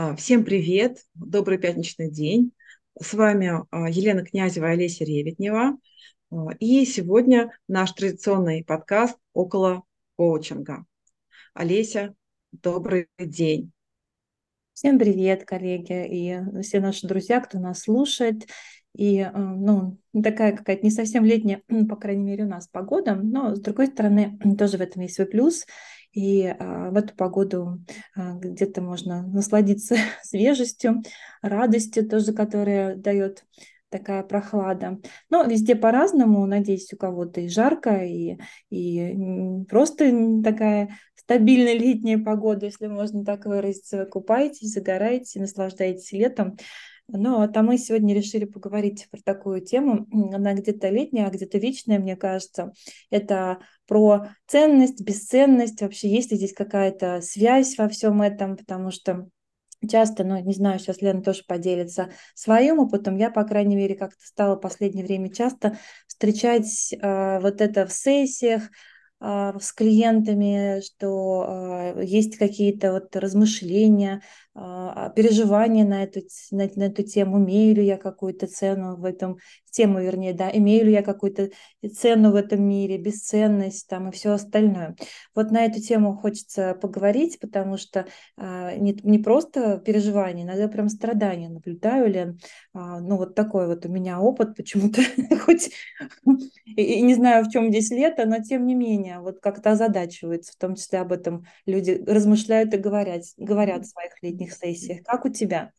А, 0.00 0.14
всем 0.14 0.44
привет, 0.44 0.98
добрый 1.16 1.58
пятничный 1.58 2.08
день. 2.08 2.52
С 3.00 3.14
вами 3.14 3.66
а, 3.72 3.90
Елена 3.90 4.24
Князева 4.24 4.66
и 4.66 4.74
Олеся 4.74 5.02
Реветнева. 5.04 5.76
А, 6.30 6.36
и 6.60 6.84
сегодня 6.84 7.50
наш 7.66 7.90
традиционный 7.90 8.62
подкаст 8.62 9.18
«Около 9.32 9.82
коучинга». 10.14 10.86
Олеся, 11.52 12.14
добрый 12.52 13.08
день. 13.18 13.72
Всем 14.72 15.00
привет, 15.00 15.44
коллеги 15.44 16.06
и 16.08 16.62
все 16.62 16.78
наши 16.78 17.04
друзья, 17.08 17.40
кто 17.40 17.58
нас 17.58 17.80
слушает. 17.80 18.46
И, 18.96 19.28
ну, 19.34 19.98
такая 20.22 20.56
какая-то 20.56 20.84
не 20.84 20.92
совсем 20.92 21.24
летняя, 21.24 21.60
по 21.90 21.96
крайней 21.96 22.22
мере, 22.22 22.44
у 22.44 22.48
нас 22.48 22.68
погода, 22.68 23.16
но, 23.16 23.56
с 23.56 23.60
другой 23.60 23.88
стороны, 23.88 24.38
тоже 24.58 24.78
в 24.78 24.80
этом 24.80 25.02
есть 25.02 25.16
свой 25.16 25.26
плюс– 25.26 25.66
и 26.18 26.46
а, 26.46 26.90
в 26.90 26.96
эту 26.96 27.14
погоду 27.14 27.78
а, 28.16 28.34
где-то 28.34 28.82
можно 28.82 29.22
насладиться 29.22 29.94
свежестью, 30.24 31.02
радостью 31.42 32.08
тоже, 32.08 32.32
которая 32.32 32.96
дает 32.96 33.44
такая 33.88 34.24
прохлада. 34.24 34.98
Но 35.30 35.44
везде 35.44 35.76
по-разному, 35.76 36.44
надеюсь, 36.44 36.92
у 36.92 36.96
кого-то 36.96 37.40
и 37.40 37.48
жарко, 37.48 38.04
и, 38.04 38.36
и 38.68 39.64
просто 39.68 40.42
такая 40.42 40.98
стабильная 41.14 41.74
летняя 41.74 42.18
погода, 42.18 42.66
если 42.66 42.88
можно 42.88 43.24
так 43.24 43.46
выразиться. 43.46 43.98
Вы 43.98 44.06
купаетесь, 44.06 44.72
загораете, 44.72 45.40
наслаждаетесь 45.40 46.10
летом. 46.10 46.56
Ну, 47.10 47.40
а 47.40 47.62
мы 47.62 47.78
сегодня 47.78 48.14
решили 48.14 48.44
поговорить 48.44 49.08
про 49.10 49.20
такую 49.22 49.62
тему. 49.62 50.06
Она 50.12 50.52
где-то 50.52 50.90
летняя, 50.90 51.26
а 51.26 51.30
где-то 51.30 51.56
вечная, 51.56 51.98
мне 51.98 52.16
кажется. 52.16 52.72
Это 53.08 53.60
про 53.86 54.28
ценность, 54.46 55.00
бесценность. 55.00 55.80
Вообще, 55.80 56.10
есть 56.10 56.30
ли 56.30 56.36
здесь 56.36 56.52
какая-то 56.52 57.22
связь 57.22 57.78
во 57.78 57.88
всем 57.88 58.20
этом? 58.20 58.58
Потому 58.58 58.90
что 58.90 59.26
часто, 59.88 60.22
ну, 60.22 60.38
не 60.38 60.52
знаю, 60.52 60.78
сейчас 60.78 61.00
Лена 61.00 61.22
тоже 61.22 61.44
поделится 61.48 62.10
своим 62.34 62.78
опытом. 62.78 63.16
Я, 63.16 63.30
по 63.30 63.44
крайней 63.44 63.76
мере, 63.76 63.94
как-то 63.94 64.26
стала 64.26 64.56
в 64.56 64.60
последнее 64.60 65.06
время 65.06 65.32
часто 65.32 65.78
встречать 66.08 66.92
э, 66.92 67.40
вот 67.40 67.62
это 67.62 67.86
в 67.86 67.92
сессиях, 67.92 68.64
а, 69.20 69.58
с 69.58 69.72
клиентами, 69.72 70.80
что 70.80 71.44
а, 71.46 72.00
есть 72.02 72.36
какие-то 72.36 72.92
вот 72.92 73.16
размышления, 73.16 74.22
переживания 75.14 75.84
на 75.84 76.02
эту, 76.02 76.20
на, 76.50 76.68
на 76.74 76.84
эту 76.84 77.02
тему, 77.02 77.38
имею 77.38 77.76
ли 77.76 77.86
я 77.86 77.96
какую-то 77.96 78.46
цену 78.46 78.96
в 78.96 79.04
этом, 79.04 79.38
тему, 79.70 80.00
вернее, 80.00 80.32
да, 80.32 80.50
имею 80.52 80.86
ли 80.86 80.92
я 80.92 81.02
какую-то 81.02 81.50
цену 81.94 82.32
в 82.32 82.34
этом 82.34 82.62
мире, 82.62 82.98
бесценность 82.98 83.86
там 83.88 84.08
и 84.08 84.12
все 84.12 84.32
остальное. 84.32 84.96
Вот 85.34 85.50
на 85.50 85.64
эту 85.64 85.80
тему 85.80 86.16
хочется 86.16 86.74
поговорить, 86.74 87.38
потому 87.38 87.76
что 87.76 88.06
не, 88.36 88.98
не 89.02 89.18
просто 89.18 89.78
переживания, 89.78 90.44
иногда 90.44 90.68
прям 90.68 90.88
страдания 90.88 91.48
наблюдаю, 91.48 92.10
Лен, 92.10 92.40
ну 92.74 93.16
вот 93.16 93.34
такой 93.34 93.68
вот 93.68 93.86
у 93.86 93.88
меня 93.88 94.20
опыт 94.20 94.56
почему-то, 94.56 95.00
хоть 95.44 95.70
и 96.64 97.00
не 97.02 97.14
знаю, 97.14 97.44
в 97.44 97.50
чем 97.50 97.68
здесь 97.68 97.90
лето, 97.90 98.26
но 98.26 98.42
тем 98.42 98.66
не 98.66 98.74
менее, 98.74 99.20
вот 99.20 99.40
как-то 99.40 99.72
озадачивается, 99.72 100.52
в 100.52 100.56
том 100.56 100.74
числе 100.74 101.00
об 101.00 101.12
этом 101.12 101.44
люди 101.66 102.02
размышляют 102.06 102.74
и 102.74 102.78
говорят, 102.78 103.22
говорят 103.36 103.84
в 103.84 103.90
своих 103.90 104.12
летних 104.22 104.47
сессиях. 104.52 105.04
Как 105.04 105.24
у 105.24 105.28
тебя? 105.28 105.72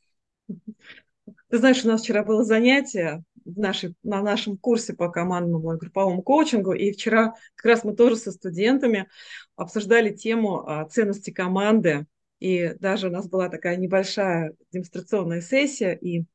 Ты 0.47 1.57
знаешь, 1.57 1.83
у 1.83 1.87
нас 1.87 2.01
вчера 2.01 2.23
было 2.23 2.43
занятие 2.43 3.23
в 3.45 3.59
нашей, 3.59 3.95
на 4.03 4.21
нашем 4.21 4.57
курсе 4.57 4.93
по 4.93 5.09
командному 5.09 5.73
и 5.73 5.77
групповому 5.77 6.21
коучингу, 6.21 6.73
и 6.73 6.91
вчера 6.91 7.33
как 7.55 7.65
раз 7.65 7.83
мы 7.83 7.95
тоже 7.95 8.15
со 8.15 8.31
студентами 8.31 9.09
обсуждали 9.55 10.13
тему 10.13 10.67
а, 10.67 10.85
ценности 10.85 11.31
команды, 11.31 12.05
и 12.39 12.75
даже 12.79 13.07
у 13.07 13.11
нас 13.11 13.27
была 13.27 13.49
такая 13.49 13.77
небольшая 13.77 14.53
демонстрационная 14.71 15.41
сессия, 15.41 15.93
и 15.93 16.25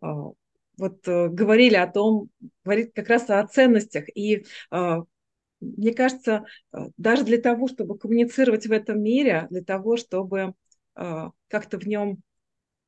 а, 0.00 0.30
вот 0.76 1.08
э, 1.08 1.28
говорили 1.28 1.76
о 1.76 1.86
том, 1.86 2.28
говорит 2.64 2.92
как 2.94 3.08
раз 3.08 3.30
о 3.30 3.46
ценностях, 3.46 4.04
и 4.14 4.44
а, 4.70 5.04
мне 5.60 5.94
кажется, 5.94 6.44
э, 6.72 6.78
даже 6.96 7.24
для 7.24 7.38
того, 7.38 7.68
чтобы 7.68 7.98
коммуницировать 7.98 8.66
в 8.66 8.72
этом 8.72 9.02
мире, 9.02 9.46
для 9.50 9.62
того, 9.62 9.96
чтобы 9.96 10.54
как-то 10.96 11.78
в 11.78 11.86
нем 11.86 12.18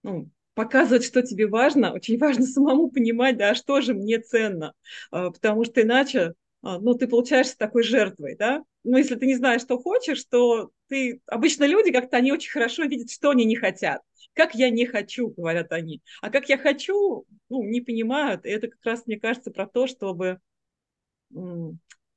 ну, 0.03 0.31
показывать, 0.55 1.05
что 1.05 1.23
тебе 1.23 1.47
важно, 1.47 1.93
очень 1.93 2.19
важно 2.19 2.47
самому 2.47 2.91
понимать, 2.91 3.37
да, 3.37 3.55
что 3.55 3.81
же 3.81 3.95
мне 3.95 4.19
ценно, 4.19 4.75
э, 5.13 5.31
потому 5.31 5.65
что 5.65 5.83
иначе 5.83 6.35
ну, 6.63 6.95
ты 6.95 7.07
получаешься 7.07 7.57
такой 7.57 7.85
жертвой, 7.85 8.37
да. 8.37 8.65
Но 8.83 8.99
если 8.99 9.15
ты 9.15 9.27
не 9.27 9.37
знаешь, 9.37 9.63
что 9.63 9.79
хочешь, 9.79 10.25
то 10.25 10.71
ты... 10.89 11.21
Обычно 11.27 11.65
люди 11.65 11.93
как-то, 11.93 12.17
они 12.17 12.33
очень 12.33 12.51
хорошо 12.51 12.85
видят, 12.85 13.11
что 13.11 13.31
они 13.31 13.45
не 13.45 13.55
хотят. 13.55 14.03
Как 14.33 14.55
я 14.55 14.71
не 14.71 14.87
хочу, 14.87 15.29
говорят 15.29 15.73
они. 15.73 16.03
А 16.21 16.31
как 16.31 16.49
я 16.49 16.59
хочу, 16.59 17.27
ну, 17.49 17.63
не 17.63 17.81
понимают. 17.81 18.45
И 18.45 18.51
это 18.51 18.69
как 18.69 18.85
раз, 18.85 19.07
мне 19.07 19.21
кажется, 19.21 19.51
про 19.51 19.67
то, 19.67 19.87
чтобы 19.87 20.41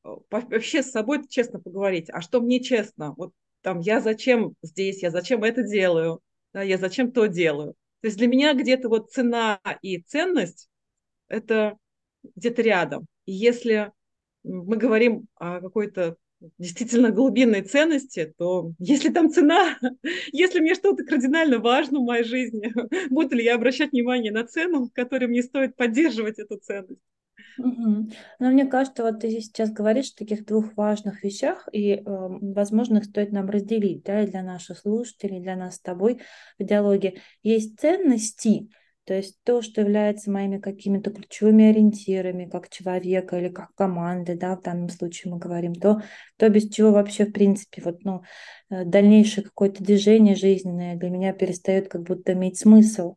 вообще 0.04 0.82
с 0.82 0.92
собой 0.92 1.28
честно 1.28 1.60
поговорить, 1.60 2.10
а 2.10 2.22
что 2.22 2.42
мне 2.42 2.60
честно, 2.60 3.14
вот 3.16 3.34
там 3.62 3.80
я 3.80 4.02
зачем 4.02 4.56
здесь, 4.62 5.04
я 5.04 5.12
зачем 5.12 5.44
это 5.44 5.64
делаю, 5.64 6.22
да, 6.54 6.62
я 6.62 6.78
зачем 6.78 7.12
то 7.12 7.28
делаю. 7.28 7.74
То 8.02 8.08
есть 8.08 8.18
для 8.18 8.28
меня 8.28 8.54
где-то 8.54 8.90
вот 8.90 9.12
цена 9.12 9.60
и 9.82 10.02
ценность 10.02 10.70
это 11.28 11.78
где-то 12.36 12.62
рядом. 12.62 13.06
И 13.26 13.32
если 13.32 13.92
мы 14.44 14.78
говорим 14.78 15.28
о 15.36 15.62
какой-то 15.62 16.18
действительно 16.58 17.12
глубинной 17.12 17.62
ценности, 17.62 18.34
то 18.38 18.74
если 18.80 19.10
там 19.10 19.30
цена, 19.30 19.78
если 20.32 20.60
мне 20.60 20.76
что-то 20.76 21.04
кардинально 21.04 21.60
важно 21.60 22.00
в 22.00 22.04
моей 22.04 22.24
жизни, 22.24 22.74
буду 23.10 23.36
ли 23.36 23.44
я 23.44 23.56
обращать 23.56 23.92
внимание 23.92 24.32
на 24.32 24.46
цену, 24.46 24.90
которой 24.94 25.28
мне 25.28 25.44
стоит 25.44 25.76
поддерживать 25.76 26.40
эту 26.40 26.58
ценность? 26.58 27.02
Угу. 27.58 28.10
Но 28.40 28.50
мне 28.50 28.66
кажется, 28.66 29.04
вот 29.04 29.20
ты 29.20 29.30
сейчас 29.30 29.72
говоришь 29.72 30.12
о 30.12 30.18
таких 30.18 30.46
двух 30.46 30.76
важных 30.76 31.24
вещах, 31.24 31.68
и, 31.72 31.94
э, 31.94 32.02
возможно, 32.06 32.98
их 32.98 33.06
стоит 33.06 33.32
нам 33.32 33.50
разделить, 33.50 34.04
да, 34.04 34.22
и 34.22 34.28
для 34.28 34.44
наших 34.44 34.80
слушателей, 34.80 35.40
и 35.40 35.42
для 35.42 35.56
нас 35.56 35.76
с 35.76 35.80
тобой 35.80 36.22
в 36.58 36.64
диалоге. 36.64 37.16
Есть 37.44 37.80
ценности, 37.80 38.70
то 39.06 39.16
есть 39.16 39.40
то, 39.44 39.62
что 39.62 39.82
является 39.82 40.32
моими 40.32 40.60
какими-то 40.60 41.10
ключевыми 41.10 41.66
ориентирами, 41.66 42.46
как 42.46 42.70
человека 42.70 43.38
или 43.38 43.50
как 43.50 43.74
команды, 43.76 44.36
да, 44.36 44.56
в 44.56 44.62
данном 44.62 44.90
случае 44.90 45.34
мы 45.34 45.40
говорим, 45.40 45.74
то, 45.74 46.02
то 46.38 46.48
без 46.50 46.70
чего 46.70 46.92
вообще, 46.92 47.26
в 47.26 47.32
принципе, 47.32 47.82
вот, 47.84 48.04
ну, 48.04 48.22
э, 48.70 48.86
дальнейшее 48.86 49.44
какое-то 49.44 49.84
движение 49.84 50.36
жизненное 50.36 50.96
для 50.96 51.10
меня 51.10 51.34
перестает 51.34 51.90
как 51.90 52.04
будто 52.04 52.34
иметь 52.34 52.60
смысл 52.60 53.16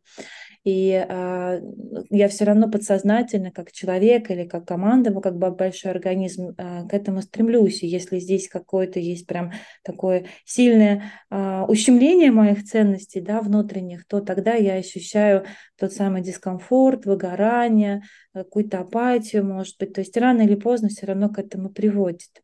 и 0.65 0.93
э, 0.93 1.61
я 2.09 2.29
все 2.29 2.45
равно 2.45 2.71
подсознательно, 2.71 3.51
как 3.51 3.71
человек 3.71 4.31
или 4.31 4.45
как 4.45 4.67
команда, 4.67 5.11
ну, 5.11 5.21
как 5.21 5.37
бы 5.37 5.51
большой 5.51 5.91
организм, 5.91 6.55
э, 6.57 6.89
к 6.89 6.95
этому 6.95 7.21
стремлюсь. 7.21 7.83
И 7.83 7.87
если 7.87 8.19
здесь 8.19 8.49
какое-то 8.49 8.99
есть 8.99 9.27
прям 9.27 9.53
такое 9.83 10.25
сильное 10.47 11.13
э, 11.31 11.65
ущемление 11.69 12.33
моих 12.33 12.65
ценностей, 12.65 13.21
да, 13.21 13.43
внутренних, 13.43 14.07
то 14.07 14.21
тогда 14.21 14.55
я 14.55 14.75
ощущаю 14.77 15.45
тот 15.79 15.93
самый 15.93 16.23
дискомфорт, 16.23 17.05
выгорание, 17.05 18.03
какую-то 18.33 18.81
апатию, 18.81 19.45
может 19.45 19.77
быть. 19.79 19.93
То 19.93 20.01
есть 20.01 20.17
рано 20.17 20.43
или 20.43 20.55
поздно 20.55 20.89
все 20.89 21.05
равно 21.05 21.29
к 21.29 21.39
этому 21.39 21.69
приводит. 21.69 22.43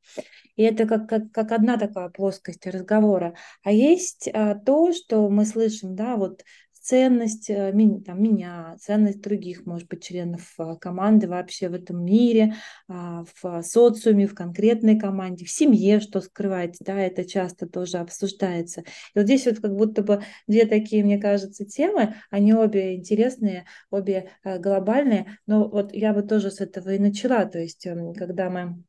И 0.57 0.63
это 0.63 0.87
как, 0.87 1.09
как, 1.09 1.33
как 1.33 1.53
одна 1.53 1.79
такая 1.79 2.11
плоскость 2.11 2.67
разговора. 2.67 3.35
А 3.63 3.73
есть 3.73 4.29
а, 4.33 4.55
то, 4.57 4.93
что 4.93 5.29
мы 5.31 5.47
слышим, 5.47 5.97
да, 5.97 6.17
вот 6.17 6.43
ценность 6.81 7.51
э, 7.51 7.73
там, 8.05 8.23
меня, 8.23 8.77
ценность 8.81 9.21
других, 9.21 9.67
может 9.67 9.89
быть, 9.89 10.03
членов 10.03 10.55
а, 10.59 10.77
команды 10.77 11.29
вообще 11.29 11.69
в 11.69 11.75
этом 11.75 12.05
мире, 12.05 12.55
а, 12.89 13.25
в 13.43 13.63
социуме, 13.63 14.27
в 14.27 14.35
конкретной 14.35 14.99
команде, 14.99 15.45
в 15.45 15.51
семье, 15.51 16.01
что 16.01 16.21
скрывать, 16.21 16.77
да, 16.81 16.99
это 16.99 17.25
часто 17.25 17.67
тоже 17.67 17.99
обсуждается. 17.99 18.81
И 18.81 18.85
вот 19.19 19.25
здесь 19.25 19.47
вот 19.47 19.61
как 19.61 19.77
будто 19.77 20.03
бы 20.03 20.23
две 20.47 20.67
такие, 20.67 21.05
мне 21.05 21.19
кажется, 21.19 21.65
темы, 21.65 22.15
они 22.31 22.55
обе 22.55 22.97
интересные, 22.97 23.67
обе 23.91 24.31
э, 24.45 24.59
глобальные, 24.59 25.39
но 25.47 25.69
вот 25.69 25.93
я 25.93 26.13
бы 26.15 26.23
тоже 26.23 26.51
с 26.51 26.61
этого 26.61 26.91
и 26.91 26.99
начала, 26.99 27.45
то 27.45 27.59
есть 27.59 27.87
эм, 27.87 28.15
когда 28.15 28.51
мы 28.51 28.83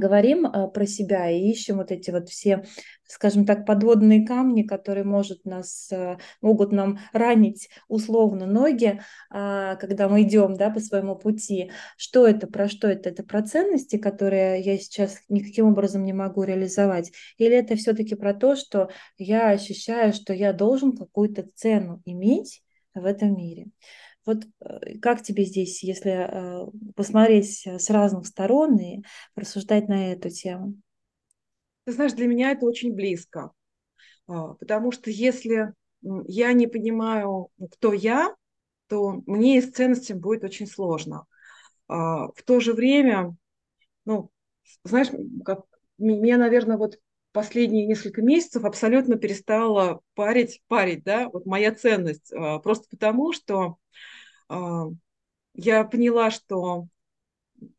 говорим 0.00 0.46
а, 0.46 0.66
про 0.66 0.86
себя 0.86 1.30
и 1.30 1.50
ищем 1.50 1.76
вот 1.76 1.92
эти 1.92 2.10
вот 2.10 2.28
все, 2.28 2.64
скажем 3.06 3.46
так, 3.46 3.64
подводные 3.66 4.26
камни, 4.26 4.62
которые 4.62 5.04
может 5.04 5.44
нас, 5.44 5.90
а, 5.92 6.18
могут 6.40 6.72
нам 6.72 6.98
ранить 7.12 7.68
условно 7.86 8.46
ноги, 8.46 9.00
а, 9.30 9.76
когда 9.76 10.08
мы 10.08 10.22
идем 10.22 10.54
да, 10.54 10.70
по 10.70 10.80
своему 10.80 11.14
пути. 11.14 11.70
Что 11.96 12.26
это, 12.26 12.48
про 12.48 12.68
что 12.68 12.88
это? 12.88 13.10
Это 13.10 13.22
про 13.22 13.42
ценности, 13.42 13.96
которые 13.96 14.60
я 14.60 14.76
сейчас 14.78 15.20
никаким 15.28 15.66
образом 15.66 16.04
не 16.04 16.12
могу 16.12 16.42
реализовать? 16.42 17.12
Или 17.38 17.54
это 17.56 17.76
все-таки 17.76 18.16
про 18.16 18.34
то, 18.34 18.56
что 18.56 18.90
я 19.18 19.50
ощущаю, 19.50 20.12
что 20.12 20.32
я 20.32 20.52
должен 20.52 20.96
какую-то 20.96 21.46
цену 21.54 22.02
иметь 22.04 22.62
в 22.94 23.04
этом 23.04 23.36
мире? 23.36 23.66
Вот 24.30 24.44
э, 24.60 24.98
как 25.00 25.22
тебе 25.22 25.44
здесь, 25.44 25.82
если 25.82 26.12
э, 26.12 26.70
посмотреть 26.94 27.66
с 27.66 27.90
разных 27.90 28.28
сторон 28.28 28.76
и 28.78 29.02
рассуждать 29.34 29.88
на 29.88 30.12
эту 30.12 30.30
тему? 30.30 30.74
Ты 31.84 31.92
знаешь, 31.92 32.12
для 32.12 32.28
меня 32.28 32.52
это 32.52 32.64
очень 32.64 32.94
близко, 32.94 33.50
а, 34.28 34.54
потому 34.54 34.92
что 34.92 35.10
если 35.10 35.72
я 36.28 36.52
не 36.52 36.68
понимаю, 36.68 37.48
кто 37.72 37.92
я, 37.92 38.32
то 38.86 39.20
мне 39.26 39.58
и 39.58 39.60
с 39.60 39.72
ценностями 39.72 40.20
будет 40.20 40.44
очень 40.44 40.68
сложно. 40.68 41.26
А, 41.88 42.28
в 42.28 42.42
то 42.44 42.60
же 42.60 42.72
время, 42.72 43.34
ну, 44.04 44.30
знаешь, 44.84 45.08
как, 45.44 45.64
меня, 45.98 46.36
наверное, 46.36 46.76
вот 46.76 47.00
последние 47.32 47.86
несколько 47.86 48.22
месяцев 48.22 48.64
абсолютно 48.64 49.16
перестала 49.16 50.00
парить, 50.14 50.62
парить, 50.68 51.02
да, 51.02 51.28
вот 51.28 51.46
моя 51.46 51.74
ценность, 51.74 52.32
а, 52.32 52.60
просто 52.60 52.86
потому 52.88 53.32
что 53.32 53.79
я 55.54 55.84
поняла, 55.84 56.30
что 56.30 56.88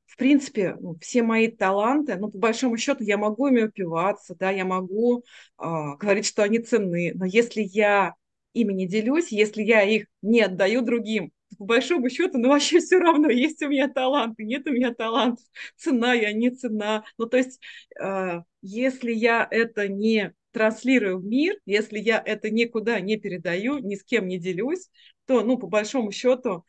в 0.05 0.17
принципе, 0.17 0.75
ну, 0.79 0.97
все 0.99 1.23
мои 1.23 1.47
таланты, 1.47 2.17
ну, 2.17 2.29
по 2.29 2.37
большому 2.37 2.77
счету, 2.77 3.03
я 3.03 3.17
могу 3.17 3.47
ими 3.47 3.63
упиваться, 3.63 4.35
да, 4.35 4.51
я 4.51 4.65
могу 4.65 5.19
э, 5.57 5.63
говорить, 5.99 6.25
что 6.25 6.43
они 6.43 6.59
ценны, 6.59 7.13
но 7.15 7.25
если 7.25 7.61
я 7.61 8.15
ими 8.53 8.73
не 8.73 8.87
делюсь, 8.87 9.31
если 9.31 9.63
я 9.63 9.83
их 9.83 10.07
не 10.21 10.41
отдаю 10.41 10.81
другим, 10.81 11.31
по 11.57 11.65
большому 11.65 12.09
счету, 12.09 12.37
ну, 12.37 12.49
вообще 12.49 12.79
все 12.79 12.99
равно, 12.99 13.29
есть 13.29 13.61
у 13.63 13.69
меня 13.69 13.87
таланты, 13.87 14.43
нет 14.43 14.67
у 14.67 14.71
меня 14.71 14.93
талантов, 14.93 15.45
цена 15.77 16.13
я, 16.13 16.33
не 16.33 16.49
цена. 16.49 17.03
Ну, 17.17 17.25
то 17.25 17.37
есть, 17.37 17.59
э, 17.99 18.41
если 18.61 19.13
я 19.13 19.47
это 19.49 19.87
не 19.87 20.33
транслирую 20.51 21.19
в 21.19 21.25
мир, 21.25 21.55
если 21.65 21.97
я 21.97 22.21
это 22.23 22.49
никуда 22.49 22.99
не 22.99 23.15
передаю, 23.15 23.77
ни 23.77 23.95
с 23.95 24.03
кем 24.03 24.27
не 24.27 24.37
делюсь, 24.37 24.89
то, 25.31 25.41
ну, 25.43 25.57
по 25.57 25.67
большому 25.67 26.11
счету, 26.11 26.65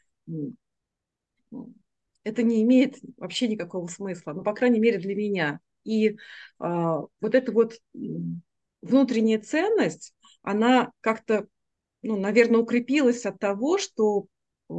это 2.22 2.42
не 2.44 2.62
имеет 2.62 2.98
вообще 3.16 3.48
никакого 3.48 3.88
смысла, 3.88 4.32
ну, 4.34 4.44
по 4.44 4.54
крайней 4.54 4.78
мере, 4.78 4.98
для 4.98 5.16
меня. 5.16 5.58
И 5.82 6.10
э, 6.10 6.14
вот 6.60 7.34
эта 7.34 7.50
вот 7.50 7.74
внутренняя 8.82 9.40
ценность, 9.40 10.14
она 10.42 10.92
как-то, 11.00 11.48
ну, 12.02 12.16
наверное, 12.16 12.60
укрепилась 12.60 13.26
от 13.26 13.40
того, 13.40 13.78
что 13.78 14.26
э, 14.70 14.74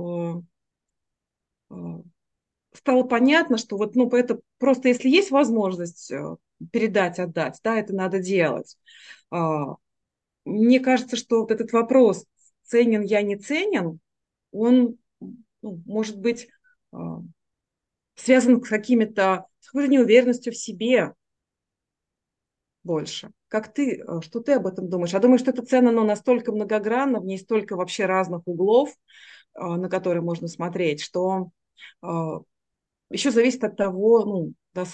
стало 2.72 3.04
понятно, 3.04 3.58
что 3.58 3.76
вот, 3.76 3.96
ну, 3.96 4.08
это 4.12 4.40
просто, 4.60 4.88
если 4.88 5.10
есть 5.10 5.32
возможность 5.32 6.10
передать, 6.72 7.20
отдать, 7.20 7.60
да, 7.62 7.78
это 7.78 7.94
надо 7.94 8.20
делать. 8.20 8.78
Мне 10.46 10.80
кажется, 10.80 11.16
что 11.16 11.42
вот 11.42 11.52
этот 11.52 11.72
вопрос, 11.72 12.26
ценен 12.64 13.02
я, 13.02 13.22
не 13.22 13.36
ценен, 13.38 14.00
он, 14.52 14.98
ну, 15.62 15.82
может 15.86 16.20
быть, 16.20 16.48
а, 16.92 17.22
связан 18.16 18.64
с 18.64 18.70
какими-то, 18.70 19.48
с 19.60 19.68
какой-то 19.68 19.92
неуверенностью 19.92 20.54
в 20.54 20.58
себе 20.58 21.14
больше. 22.84 23.32
Как 23.48 23.74
ты, 23.74 24.02
э, 24.02 24.22
что 24.22 24.40
ты 24.42 24.54
об 24.54 24.68
этом 24.68 24.90
думаешь? 24.90 25.14
Я 25.14 25.20
думаю, 25.20 25.40
что 25.40 25.52
эта 25.52 25.64
цена 25.64 25.92
но 25.92 26.04
настолько 26.04 26.52
многогранна, 26.52 27.20
в 27.20 27.26
ней 27.26 27.38
столько 27.38 27.76
вообще 27.76 28.06
разных 28.06 28.42
углов, 28.46 28.94
а, 29.54 29.78
на 29.78 29.90
которые 29.90 30.22
можно 30.22 30.48
смотреть, 30.48 31.02
что 31.02 31.52
а, 32.02 32.42
еще 33.10 33.32
зависит 33.32 33.64
от 33.64 33.78
того, 33.78 34.26
ну, 34.26 34.54
да, 34.74 34.86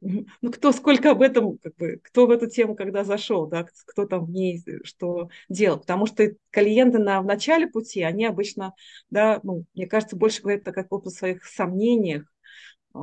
ну, 0.42 0.52
кто 0.52 0.72
сколько 0.72 1.10
об 1.10 1.22
этом, 1.22 1.58
как 1.58 1.74
бы, 1.76 2.00
кто 2.02 2.26
в 2.26 2.30
эту 2.30 2.48
тему 2.48 2.74
когда 2.76 3.04
зашел, 3.04 3.46
да, 3.46 3.64
кто 3.86 4.06
там 4.06 4.26
в 4.26 4.30
ней 4.30 4.62
что 4.84 5.28
делал. 5.48 5.78
Потому 5.80 6.06
что 6.06 6.34
клиенты 6.50 6.98
на, 6.98 7.20
в 7.22 7.24
начале 7.26 7.66
пути, 7.66 8.02
они 8.02 8.24
обычно, 8.26 8.74
да, 9.10 9.40
ну, 9.42 9.64
мне 9.74 9.86
кажется, 9.86 10.16
больше 10.16 10.42
говорят 10.42 10.66
о 10.68 10.72
каких-то 10.72 11.10
своих 11.10 11.44
сомнениях, 11.46 12.24
э, 12.94 12.98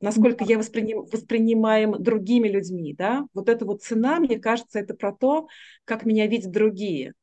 насколько 0.00 0.44
я 0.44 0.58
восприним, 0.58 1.04
воспринимаем 1.06 2.00
другими 2.02 2.48
людьми, 2.48 2.94
да. 2.94 3.26
Вот 3.34 3.48
эта 3.48 3.64
вот 3.64 3.82
цена, 3.82 4.20
мне 4.20 4.38
кажется, 4.38 4.78
это 4.78 4.94
про 4.94 5.12
то, 5.12 5.48
как 5.84 6.04
меня 6.04 6.26
видят 6.26 6.52
другие. 6.52 7.14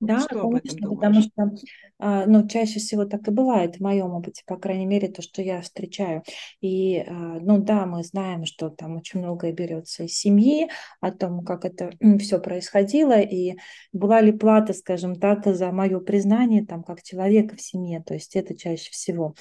Да, 0.00 0.20
что 0.20 0.48
конечно, 0.48 0.88
потому 0.88 1.20
что 1.20 1.50
а, 1.98 2.24
ну, 2.24 2.48
чаще 2.48 2.78
всего 2.80 3.04
так 3.04 3.28
и 3.28 3.30
бывает 3.30 3.76
в 3.76 3.80
моем 3.80 4.12
опыте, 4.12 4.42
по 4.46 4.56
крайней 4.56 4.86
мере, 4.86 5.08
то, 5.08 5.20
что 5.20 5.42
я 5.42 5.60
встречаю. 5.60 6.22
И, 6.62 6.98
а, 6.98 7.12
ну 7.12 7.58
да, 7.58 7.84
мы 7.84 8.02
знаем, 8.02 8.46
что 8.46 8.70
там 8.70 8.96
очень 8.96 9.20
многое 9.20 9.52
берется 9.52 10.04
из 10.04 10.14
семьи, 10.14 10.68
о 11.00 11.12
том, 11.12 11.44
как 11.44 11.66
это 11.66 11.90
все 12.18 12.38
происходило, 12.38 13.20
и 13.20 13.56
была 13.92 14.22
ли 14.22 14.32
плата, 14.32 14.72
скажем 14.72 15.16
так, 15.16 15.44
за 15.44 15.70
мое 15.72 16.00
признание 16.00 16.64
там 16.64 16.82
как 16.82 17.02
человека 17.02 17.56
в 17.56 17.60
семье, 17.60 18.02
то 18.04 18.14
есть 18.14 18.34
это 18.34 18.56
чаще 18.56 18.90
всего. 18.90 19.34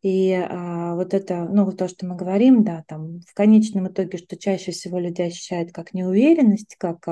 И 0.00 0.32
а, 0.32 0.94
вот 0.94 1.12
это, 1.12 1.44
ну, 1.44 1.70
то, 1.72 1.86
что 1.88 2.06
мы 2.06 2.16
говорим, 2.16 2.64
да, 2.64 2.82
там 2.88 3.20
в 3.28 3.34
конечном 3.34 3.88
итоге, 3.88 4.16
что 4.16 4.38
чаще 4.38 4.72
всего 4.72 4.98
люди 4.98 5.20
ощущают 5.20 5.72
как 5.72 5.92
неуверенность, 5.92 6.76
как 6.78 7.06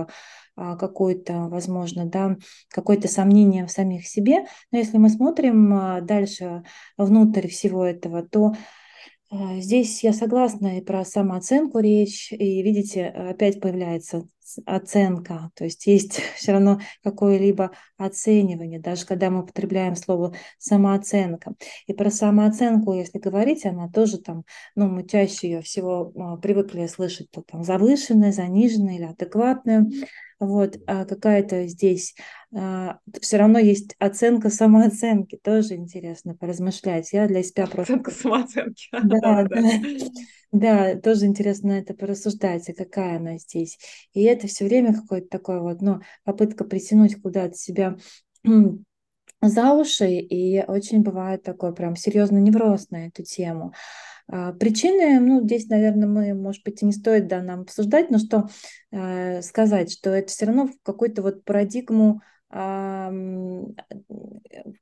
а, 0.57 0.77
какое-то, 0.77 1.49
возможно, 1.49 2.07
да, 2.07 2.37
какое-то 2.69 3.09
сомнение 3.09 3.67
в 3.67 3.71
самих 3.71 4.07
себе. 4.07 4.45
Но 4.71 4.79
если 4.79 4.99
мы 4.99 5.09
смотрим 5.09 5.75
а, 5.75 6.01
дальше 6.01 6.63
внутрь 6.97 7.49
всего 7.49 7.85
этого, 7.85 8.23
то 8.23 8.55
а, 9.31 9.59
Здесь 9.61 10.05
я 10.05 10.13
согласна 10.13 10.79
и 10.79 10.81
про 10.81 11.05
самооценку 11.05 11.81
речь, 11.81 12.31
и 12.33 12.63
видите, 12.63 13.07
опять 13.07 13.61
появляется 13.61 14.29
оценка, 14.67 15.51
то 15.55 15.65
есть 15.65 15.87
есть 15.87 16.21
все 16.37 16.53
равно 16.53 16.81
какое-либо 17.03 17.73
оценивание, 17.97 18.79
даже 18.79 19.07
когда 19.07 19.31
мы 19.31 19.43
употребляем 19.43 19.97
слово 19.97 20.35
самооценка. 20.59 21.55
И 21.87 21.95
про 21.95 22.11
самооценку, 22.11 22.93
если 22.93 23.19
говорить, 23.19 23.65
она 23.67 23.89
тоже 23.89 24.19
там, 24.19 24.45
ну, 24.77 24.89
мы 24.89 25.05
чаще 25.07 25.49
ее 25.49 25.63
всего 25.63 26.39
привыкли 26.41 26.87
слышать, 26.87 27.31
то 27.31 27.43
там 27.43 27.65
завышенная, 27.65 28.31
заниженная 28.31 28.97
или 28.97 29.05
адекватная. 29.05 29.87
Вот, 30.41 30.79
а 30.87 31.05
какая-то 31.05 31.67
здесь 31.67 32.15
а, 32.55 32.99
все 33.21 33.37
равно 33.37 33.59
есть 33.59 33.95
оценка 33.99 34.51
самооценки, 34.51 35.39
тоже 35.43 35.75
интересно 35.75 36.35
поразмышлять. 36.35 37.13
Я 37.13 37.27
для 37.27 37.43
себя 37.43 37.67
просто... 37.67 37.95
Оценка 37.95 38.11
самооценки. 38.11 38.89
Да, 38.93 39.45
да, 39.45 39.63
да. 39.63 39.71
Да, 40.53 40.95
тоже 41.01 41.27
интересно 41.27 41.73
это 41.73 41.95
порассуждать, 41.95 42.69
а 42.69 42.75
какая 42.75 43.17
она 43.17 43.39
здесь. 43.39 43.77
И 44.13 44.23
это 44.23 44.47
все 44.47 44.65
время 44.65 44.95
какой-то 44.95 45.27
такой 45.29 45.61
вот, 45.61 45.81
ну, 45.83 46.01
попытка 46.23 46.65
притянуть 46.65 47.21
куда-то 47.21 47.55
себя 47.57 47.97
за 49.49 49.73
уши, 49.73 50.11
и 50.11 50.65
очень 50.67 51.03
бывает 51.03 51.43
такой 51.43 51.75
прям 51.75 51.97
серьезный 51.97 52.41
невроз 52.41 52.91
на 52.91 53.07
эту 53.07 53.23
тему. 53.23 53.73
А, 54.27 54.53
причины, 54.53 55.21
ну, 55.21 55.43
здесь, 55.43 55.69
наверное, 55.69 56.09
мы, 56.09 56.35
может 56.35 56.63
быть, 56.65 56.83
и 56.83 56.87
не 56.87 56.93
стоит 56.93 57.27
да, 57.27 57.43
нам 57.43 57.63
обсуждать, 57.63 58.11
но 58.11 58.19
что 58.19 58.49
э, 58.91 59.43
сказать, 59.43 59.93
что 59.93 60.11
это 60.11 60.29
все 60.29 60.47
равно 60.47 60.67
в 60.67 60.73
какую-то 60.83 61.23
вот 61.23 61.45
парадигму 61.45 62.23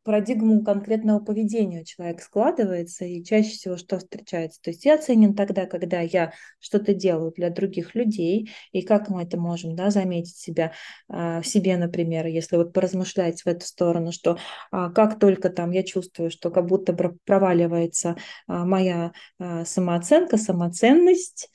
парадигму 0.05 0.63
конкретного 0.63 1.21
поведения 1.21 1.85
человек 1.85 2.21
складывается, 2.21 3.07
и 3.07 3.25
чаще 3.25 3.51
всего 3.51 3.79
что 3.79 3.99
встречается. 3.99 4.61
То 4.61 4.71
есть 4.71 4.85
я 4.85 4.99
ценен 4.99 5.35
тогда, 5.35 5.65
когда 5.65 6.01
я 6.01 6.35
что-то 6.61 6.93
делаю 6.93 7.33
для 7.35 7.49
других 7.49 7.95
людей, 7.95 8.51
и 8.73 8.83
как 8.83 9.09
мы 9.09 9.23
это 9.23 9.39
можем 9.39 9.75
да, 9.75 9.91
заметить 9.91 10.37
себя, 10.37 10.73
а, 11.09 11.41
в 11.41 11.47
себе, 11.47 11.79
например, 11.79 12.27
если 12.27 12.57
вот 12.57 12.75
поразмышлять 12.75 13.41
в 13.43 13.47
эту 13.47 13.65
сторону, 13.65 14.13
что 14.13 14.37
а, 14.71 14.91
как 14.91 15.19
только 15.19 15.49
там 15.49 15.71
я 15.71 15.83
чувствую, 15.83 16.31
что 16.31 16.51
как 16.51 16.67
будто 16.67 16.93
проваливается 17.25 18.17
а, 18.47 18.67
моя 18.67 19.13
самооценка, 19.39 20.37
самоценность, 20.37 21.51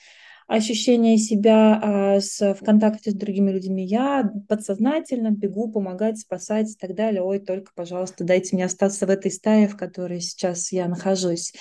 ощущение 0.48 1.18
себя 1.18 1.80
а, 1.82 2.20
с, 2.22 2.40
в 2.54 2.64
контакте 2.64 3.12
с 3.12 3.14
другими 3.14 3.52
людьми, 3.52 3.86
я 3.86 4.32
подсознательно 4.48 5.32
бегу 5.32 5.72
помогать, 5.72 6.20
спасать 6.20 6.72
и 6.72 6.76
так 6.76 6.96
далее. 6.96 7.22
Ой, 7.22 7.40
только, 7.40 7.72
пожалуйста, 7.76 8.24
дайте 8.24 8.56
мне 8.56 8.66
остаться 8.66 9.06
в 9.06 9.10
этой 9.10 9.30
стае, 9.30 9.68
в 9.68 9.76
которой 9.76 10.22
сейчас 10.22 10.72
я 10.72 10.88
нахожусь. 10.88 11.54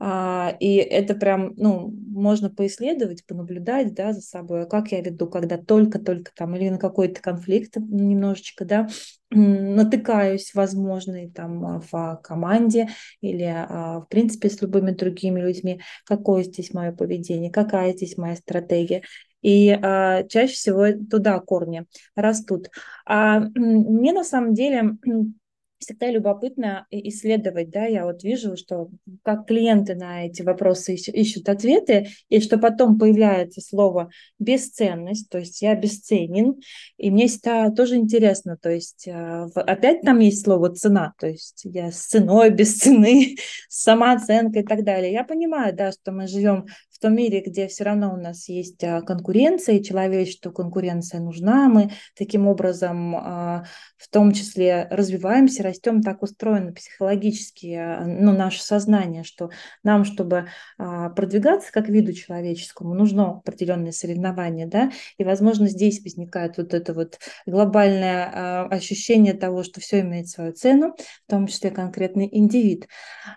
А, 0.00 0.56
и 0.58 0.74
это 0.76 1.14
прям, 1.14 1.54
ну, 1.56 1.94
можно 2.08 2.50
поисследовать, 2.50 3.24
понаблюдать, 3.24 3.94
да, 3.94 4.12
за 4.12 4.20
собой, 4.20 4.62
а 4.62 4.66
как 4.66 4.90
я 4.90 5.00
веду, 5.00 5.28
когда 5.28 5.58
только-только 5.58 6.32
там 6.34 6.56
или 6.56 6.68
на 6.70 6.78
какой-то 6.78 7.20
конфликт 7.20 7.76
немножечко, 7.76 8.64
да, 8.64 8.88
натыкаюсь, 9.34 10.52
возможно, 10.54 11.24
и 11.24 11.28
там 11.30 11.80
в 11.80 12.20
команде 12.22 12.88
или, 13.20 13.66
в 13.68 14.06
принципе, 14.08 14.48
с 14.50 14.60
любыми 14.62 14.92
другими 14.92 15.40
людьми, 15.40 15.80
какое 16.04 16.42
здесь 16.44 16.72
мое 16.72 16.92
поведение, 16.92 17.50
какая 17.50 17.92
здесь 17.92 18.16
моя 18.16 18.36
стратегия. 18.36 19.02
И 19.42 19.70
а, 19.70 20.22
чаще 20.24 20.54
всего 20.54 20.92
туда 20.92 21.40
корни 21.40 21.84
растут. 22.14 22.68
А 23.04 23.40
мне 23.40 24.12
на 24.12 24.22
самом 24.22 24.54
деле 24.54 24.96
всегда 25.82 26.10
любопытно 26.10 26.86
исследовать, 26.90 27.70
да, 27.70 27.84
я 27.84 28.04
вот 28.04 28.22
вижу, 28.22 28.56
что 28.56 28.88
как 29.22 29.46
клиенты 29.46 29.94
на 29.94 30.26
эти 30.26 30.42
вопросы 30.42 30.94
ищут 30.94 31.48
ответы, 31.48 32.08
и 32.28 32.40
что 32.40 32.58
потом 32.58 32.98
появляется 32.98 33.60
слово 33.60 34.10
бесценность, 34.38 35.28
то 35.28 35.38
есть 35.38 35.60
я 35.60 35.74
бесценен, 35.74 36.60
и 36.96 37.10
мне 37.10 37.26
всегда 37.26 37.70
тоже 37.70 37.96
интересно, 37.96 38.56
то 38.56 38.70
есть 38.70 39.08
а, 39.08 39.46
опять 39.54 40.02
там 40.02 40.20
есть 40.20 40.44
слово 40.44 40.74
цена, 40.74 41.12
то 41.18 41.26
есть 41.26 41.62
я 41.64 41.90
с 41.90 42.06
ценой, 42.06 42.50
без 42.50 42.78
цены, 42.78 43.36
с 43.68 43.82
самооценкой 43.82 44.62
и 44.62 44.66
так 44.66 44.84
далее. 44.84 45.12
Я 45.12 45.24
понимаю, 45.24 45.74
да, 45.74 45.92
что 45.92 46.12
мы 46.12 46.26
живем 46.26 46.66
в 46.90 46.98
том 46.98 47.16
мире, 47.16 47.42
где 47.44 47.66
все 47.66 47.84
равно 47.84 48.14
у 48.14 48.16
нас 48.16 48.48
есть 48.48 48.82
а, 48.84 49.02
конкуренция, 49.02 49.76
и 49.76 49.82
человечеству 49.82 50.52
конкуренция 50.52 51.20
нужна, 51.20 51.68
мы 51.68 51.90
таким 52.16 52.46
образом 52.46 53.16
а, 53.16 53.64
в 53.96 54.08
том 54.08 54.32
числе 54.32 54.86
развиваемся, 54.90 55.62
растем, 55.72 56.02
так 56.02 56.22
устроено 56.22 56.72
психологически 56.72 57.74
а, 57.74 58.04
ну, 58.04 58.32
наше 58.32 58.62
сознание, 58.62 59.24
что 59.24 59.50
нам, 59.82 60.04
чтобы 60.04 60.46
продвигаться 60.76 61.72
как 61.72 61.88
виду 61.88 62.12
человеческому, 62.12 62.94
нужно 62.94 63.38
определенное 63.38 63.92
соревнование, 63.92 64.66
да, 64.66 64.90
и, 65.18 65.24
возможно, 65.24 65.68
здесь 65.68 66.02
возникает 66.02 66.56
вот 66.56 66.74
это 66.74 66.94
вот 66.94 67.18
глобальное 67.46 68.64
ощущение 68.68 69.34
того, 69.34 69.62
что 69.62 69.80
все 69.80 70.00
имеет 70.00 70.28
свою 70.28 70.52
цену, 70.52 70.94
в 71.26 71.30
том 71.30 71.46
числе 71.46 71.70
конкретный 71.70 72.28
индивид. 72.30 72.88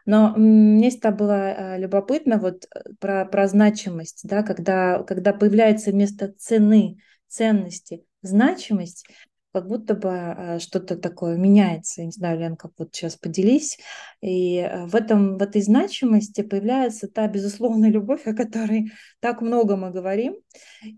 Но 0.06 0.34
мне 0.36 0.90
всегда 0.90 1.12
было 1.12 1.78
любопытно 1.78 2.38
вот 2.38 2.66
э, 2.66 2.80
про, 3.00 3.26
про 3.26 3.48
значимость, 3.48 4.22
да, 4.24 4.44
когда, 4.44 5.04
когда 5.04 5.34
появляется 5.34 5.92
вместо 5.92 6.34
цены, 6.38 6.98
ценности, 7.28 8.04
значимость, 8.22 9.08
как 9.56 9.70
будто 9.70 9.96
бы 9.96 10.10
э, 10.10 10.60
что-то 10.60 10.98
такое 10.98 11.38
меняется. 11.38 12.04
Не 12.04 12.12
знаю, 12.12 12.38
Лен, 12.38 12.58
как 12.58 12.72
вот 12.78 12.90
сейчас 12.92 13.16
поделись. 13.16 13.78
И 14.20 14.58
э, 14.58 14.86
в, 14.86 14.96
этом, 14.96 15.38
в 15.38 15.42
этой 15.42 15.62
значимости 15.62 16.42
появляется 16.42 17.08
та 17.08 17.26
безусловная 17.30 17.90
любовь, 17.98 18.28
о 18.28 18.34
которой 18.34 18.92
так 19.22 19.42
много 19.42 19.78
мы 19.78 19.92
говорим, 19.92 20.36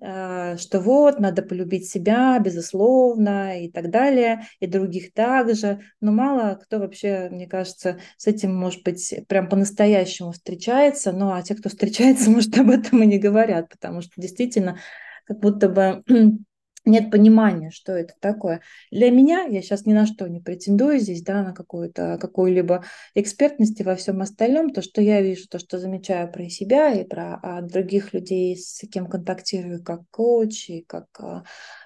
э, 0.01 0.57
что 0.57 0.79
вот, 0.79 1.19
надо 1.19 1.43
полюбить 1.43 1.87
себя, 1.87 2.39
безусловно, 2.39 3.63
и 3.63 3.69
так 3.69 3.91
далее, 3.91 4.41
и 4.59 4.65
других 4.65 5.13
также. 5.13 5.81
Но 6.01 6.11
мало 6.11 6.55
кто 6.55 6.79
вообще, 6.79 7.29
мне 7.29 7.45
кажется, 7.45 7.99
с 8.17 8.25
этим, 8.25 8.55
может 8.55 8.81
быть, 8.81 9.13
прям 9.27 9.49
по-настоящему 9.49 10.31
встречается. 10.31 11.11
Ну, 11.11 11.31
а 11.31 11.43
те, 11.43 11.53
кто 11.53 11.69
встречается, 11.69 12.31
может, 12.31 12.57
об 12.57 12.71
этом 12.71 13.03
и 13.03 13.05
не 13.05 13.19
говорят, 13.19 13.69
потому 13.69 14.01
что 14.01 14.13
действительно 14.17 14.79
как 15.25 15.41
будто 15.41 15.69
бы 15.69 16.03
нет 16.87 17.11
понимания, 17.11 17.69
что 17.69 17.93
это 17.93 18.13
такое. 18.19 18.61
Для 18.91 19.11
меня, 19.11 19.43
я 19.43 19.61
сейчас 19.61 19.85
ни 19.85 19.93
на 19.93 20.05
что 20.05 20.27
не 20.27 20.39
претендую 20.39 20.99
здесь, 20.99 21.21
да, 21.21 21.43
на 21.43 21.53
какую-то, 21.53 22.17
какую-либо 22.19 22.83
экспертность 23.13 23.81
во 23.83 23.95
всем 23.95 24.21
остальном, 24.21 24.71
то, 24.71 24.81
что 24.81 25.01
я 25.01 25.21
вижу, 25.21 25.47
то, 25.47 25.59
что 25.59 25.77
замечаю 25.77 26.31
про 26.31 26.49
себя 26.49 26.93
и 26.93 27.03
про 27.03 27.39
а, 27.43 27.61
других 27.61 28.13
людей, 28.13 28.57
с 28.57 28.87
кем 28.87 29.07
контактирую 29.07 29.83
как 29.83 30.01
коуч 30.09 30.69
и 30.69 30.85
как 30.87 31.07
а 31.19 31.43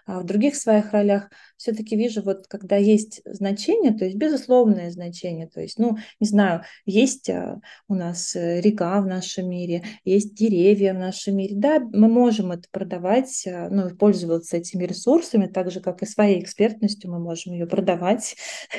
в 0.07 0.23
других 0.23 0.55
своих 0.55 0.91
ролях 0.93 1.29
все-таки 1.61 1.95
вижу, 1.95 2.23
вот 2.23 2.47
когда 2.47 2.75
есть 2.75 3.21
значение, 3.25 3.93
то 3.93 4.05
есть 4.05 4.17
безусловное 4.17 4.89
значение, 4.89 5.47
то 5.47 5.61
есть, 5.61 5.77
ну, 5.77 5.97
не 6.19 6.27
знаю, 6.27 6.63
есть 6.85 7.29
а, 7.29 7.59
у 7.87 7.93
нас 7.93 8.35
э, 8.35 8.61
река 8.61 8.99
в 8.99 9.05
нашем 9.05 9.49
мире, 9.49 9.83
есть 10.03 10.33
деревья 10.33 10.95
в 10.95 10.97
нашем 10.97 11.37
мире, 11.37 11.55
да, 11.55 11.79
мы 11.79 12.07
можем 12.07 12.51
это 12.51 12.63
продавать, 12.71 13.45
а, 13.47 13.69
ну, 13.69 13.89
пользоваться 13.95 14.57
этими 14.57 14.85
ресурсами, 14.85 15.45
так 15.45 15.69
же, 15.69 15.81
как 15.81 16.01
и 16.01 16.07
своей 16.07 16.41
экспертностью 16.41 17.11
мы 17.11 17.19
можем 17.19 17.53
ее 17.53 17.67
продавать, 17.67 18.35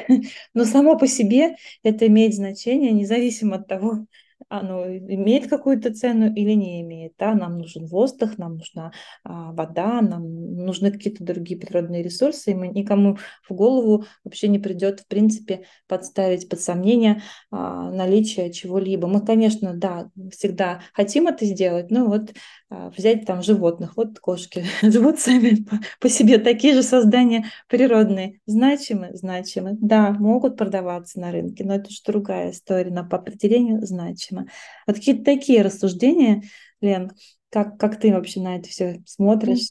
но 0.54 0.64
само 0.64 0.98
по 0.98 1.06
себе 1.06 1.54
это 1.84 2.08
имеет 2.08 2.34
значение, 2.34 2.90
независимо 2.90 3.56
от 3.56 3.68
того, 3.68 4.06
оно 4.52 4.86
имеет 4.86 5.48
какую-то 5.48 5.94
цену 5.94 6.32
или 6.32 6.52
не 6.52 6.82
имеет. 6.82 7.14
Да? 7.18 7.34
Нам 7.34 7.58
нужен 7.58 7.86
воздух, 7.86 8.36
нам 8.36 8.56
нужна 8.58 8.92
а, 9.24 9.52
вода, 9.52 10.02
нам 10.02 10.56
нужны 10.56 10.92
какие-то 10.92 11.24
другие 11.24 11.58
природные 11.58 12.02
ресурсы, 12.02 12.50
и 12.50 12.54
мы 12.54 12.68
никому 12.68 13.16
в 13.48 13.54
голову 13.54 14.04
вообще 14.24 14.48
не 14.48 14.58
придет, 14.58 15.00
в 15.00 15.06
принципе, 15.06 15.64
подставить 15.88 16.50
под 16.50 16.60
сомнение 16.60 17.22
а, 17.50 17.90
наличие 17.90 18.52
чего-либо. 18.52 19.08
Мы, 19.08 19.24
конечно, 19.24 19.72
да, 19.72 20.10
всегда 20.30 20.82
хотим 20.92 21.28
это 21.28 21.46
сделать, 21.46 21.90
но 21.90 22.04
вот 22.04 22.32
а, 22.68 22.90
взять 22.90 23.24
там 23.24 23.42
животных, 23.42 23.96
вот 23.96 24.18
кошки 24.18 24.64
живут 24.82 25.18
сами 25.18 25.62
по, 25.62 25.78
по 25.98 26.08
себе, 26.10 26.36
такие 26.38 26.74
же 26.74 26.82
создания 26.82 27.46
природные, 27.68 28.40
значимы, 28.44 29.10
значимы, 29.14 29.78
да, 29.80 30.10
могут 30.10 30.58
продаваться 30.58 31.20
на 31.20 31.32
рынке, 31.32 31.64
но 31.64 31.74
это 31.74 31.90
же 31.90 32.00
другая 32.06 32.50
история, 32.50 32.90
но 32.90 33.08
по 33.08 33.16
определению 33.16 33.84
значимы. 33.86 34.41
Вот 34.86 34.96
какие-то 34.96 35.24
такие 35.24 35.62
рассуждения, 35.62 36.42
Лен, 36.80 37.12
как, 37.50 37.78
как 37.78 38.00
ты 38.00 38.12
вообще 38.12 38.40
на 38.40 38.56
это 38.56 38.68
все 38.68 39.02
смотришь? 39.06 39.70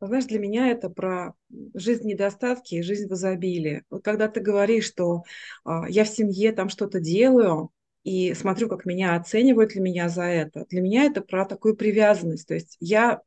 Знаешь, 0.00 0.24
для 0.24 0.40
меня 0.40 0.68
это 0.68 0.90
про 0.90 1.34
жизнь 1.74 2.08
недостатки 2.08 2.74
и 2.74 2.82
жизнь 2.82 3.08
в 3.08 3.12
изобилии. 3.12 3.84
Вот 3.88 4.02
когда 4.02 4.26
ты 4.26 4.40
говоришь, 4.40 4.86
что 4.86 5.22
а, 5.64 5.88
я 5.88 6.04
в 6.04 6.08
семье 6.08 6.52
там 6.52 6.68
что-то 6.68 6.98
делаю, 6.98 7.70
и 8.04 8.34
смотрю, 8.34 8.68
как 8.68 8.84
меня 8.84 9.14
оценивают 9.14 9.74
ли 9.74 9.80
меня 9.80 10.08
за 10.08 10.24
это. 10.24 10.66
Для 10.68 10.80
меня 10.80 11.04
это 11.04 11.20
про 11.20 11.44
такую 11.44 11.76
привязанность. 11.76 12.48
То 12.48 12.54
есть 12.54 12.76
я, 12.80 13.20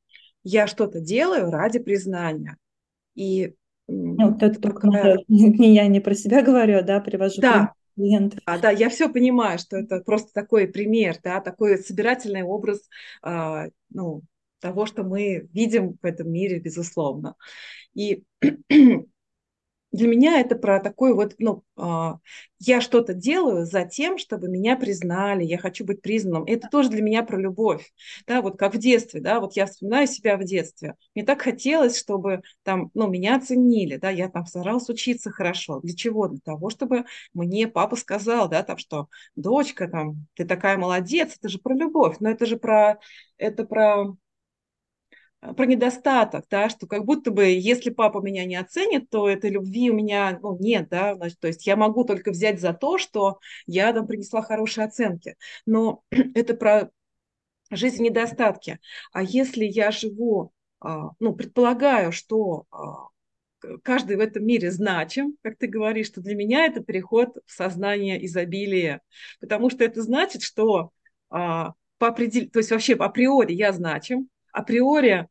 я 0.43 0.67
что-то 0.67 0.99
делаю 0.99 1.49
ради 1.49 1.79
признания. 1.79 2.57
И 3.15 3.53
ну, 3.87 4.31
вот 4.31 4.43
это 4.43 4.59
только 4.59 4.89
такая... 4.89 5.19
не 5.27 5.75
я 5.75 5.87
не 5.87 6.01
про 6.01 6.13
себя 6.13 6.41
говорю, 6.41 6.83
да, 6.83 6.99
привожу 6.99 7.41
да. 7.41 7.73
Клиентов. 7.95 8.39
Да, 8.45 8.57
да, 8.57 8.71
я 8.71 8.89
все 8.89 9.09
понимаю, 9.09 9.59
что 9.59 9.77
это 9.77 9.99
просто 10.01 10.33
такой 10.33 10.67
пример, 10.67 11.17
да, 11.23 11.41
такой 11.41 11.77
собирательный 11.77 12.43
образ 12.43 12.81
э, 13.23 13.69
ну, 13.89 14.21
того, 14.59 14.85
что 14.85 15.03
мы 15.03 15.47
видим 15.53 15.97
в 16.01 16.05
этом 16.05 16.31
мире, 16.31 16.59
безусловно. 16.59 17.35
И 17.93 18.23
для 19.95 20.07
меня 20.07 20.39
это 20.39 20.55
про 20.55 20.79
такой 20.79 21.13
вот, 21.13 21.35
ну, 21.39 21.63
э, 21.77 22.11
я 22.59 22.81
что-то 22.81 23.13
делаю 23.13 23.65
за 23.65 23.85
тем, 23.85 24.17
чтобы 24.17 24.47
меня 24.47 24.75
признали, 24.75 25.43
я 25.43 25.57
хочу 25.57 25.85
быть 25.85 26.01
признанным. 26.01 26.45
Это 26.45 26.67
тоже 26.69 26.89
для 26.89 27.01
меня 27.01 27.23
про 27.23 27.37
любовь, 27.37 27.93
да, 28.27 28.41
вот 28.41 28.57
как 28.57 28.73
в 28.73 28.77
детстве, 28.77 29.21
да, 29.21 29.39
вот 29.39 29.55
я 29.55 29.65
вспоминаю 29.65 30.07
себя 30.07 30.37
в 30.37 30.43
детстве. 30.43 30.95
Мне 31.15 31.25
так 31.25 31.41
хотелось, 31.41 31.97
чтобы 31.99 32.41
там, 32.63 32.91
ну, 32.93 33.07
меня 33.07 33.37
оценили, 33.37 33.97
да, 33.97 34.09
я 34.09 34.29
там 34.29 34.45
старалась 34.45 34.89
учиться 34.89 35.31
хорошо. 35.31 35.79
Для 35.81 35.95
чего? 35.95 36.27
Для 36.27 36.39
того, 36.39 36.69
чтобы 36.69 37.05
мне 37.33 37.67
папа 37.67 37.95
сказал, 37.95 38.49
да, 38.49 38.63
там, 38.63 38.77
что 38.77 39.07
дочка, 39.35 39.87
там, 39.87 40.27
ты 40.35 40.45
такая 40.45 40.77
молодец, 40.77 41.35
это 41.37 41.49
же 41.49 41.59
про 41.59 41.73
любовь, 41.75 42.17
но 42.19 42.29
это 42.29 42.45
же 42.45 42.57
про, 42.57 42.99
это 43.37 43.65
про 43.65 44.15
про 45.53 45.65
недостаток, 45.65 46.45
да, 46.49 46.69
что 46.69 46.87
как 46.87 47.05
будто 47.05 47.31
бы, 47.31 47.45
если 47.45 47.89
папа 47.89 48.19
меня 48.19 48.45
не 48.45 48.55
оценит, 48.55 49.09
то 49.09 49.29
этой 49.29 49.49
любви 49.49 49.89
у 49.89 49.93
меня 49.93 50.39
ну, 50.41 50.57
нет, 50.59 50.89
да, 50.89 51.15
значит, 51.15 51.39
то 51.39 51.47
есть 51.47 51.67
я 51.67 51.75
могу 51.75 52.03
только 52.03 52.31
взять 52.31 52.59
за 52.59 52.73
то, 52.73 52.97
что 52.97 53.39
я 53.65 53.93
там 53.93 54.07
принесла 54.07 54.41
хорошие 54.41 54.85
оценки, 54.85 55.35
но 55.65 56.03
это 56.35 56.53
про 56.55 56.89
жизнь 57.71 57.97
в 57.97 58.01
недостатке. 58.01 58.79
А 59.11 59.23
если 59.23 59.65
я 59.65 59.91
живу, 59.91 60.51
а, 60.79 61.09
ну, 61.19 61.33
предполагаю, 61.33 62.11
что 62.11 62.65
а, 62.71 63.07
каждый 63.83 64.17
в 64.17 64.19
этом 64.19 64.45
мире 64.45 64.71
значим, 64.71 65.37
как 65.41 65.57
ты 65.57 65.67
говоришь, 65.67 66.07
что 66.07 66.21
для 66.21 66.35
меня 66.35 66.65
это 66.65 66.83
переход 66.83 67.37
в 67.45 67.51
сознание 67.51 68.23
изобилия, 68.25 69.01
потому 69.39 69.69
что 69.69 69.83
это 69.83 70.01
значит, 70.01 70.41
что 70.41 70.91
а, 71.29 71.73
по 71.97 72.07
определению, 72.07 72.51
то 72.51 72.59
есть 72.59 72.71
вообще 72.71 72.93
априори 72.93 73.53
я 73.53 73.71
значим, 73.71 74.29
априори 74.51 75.27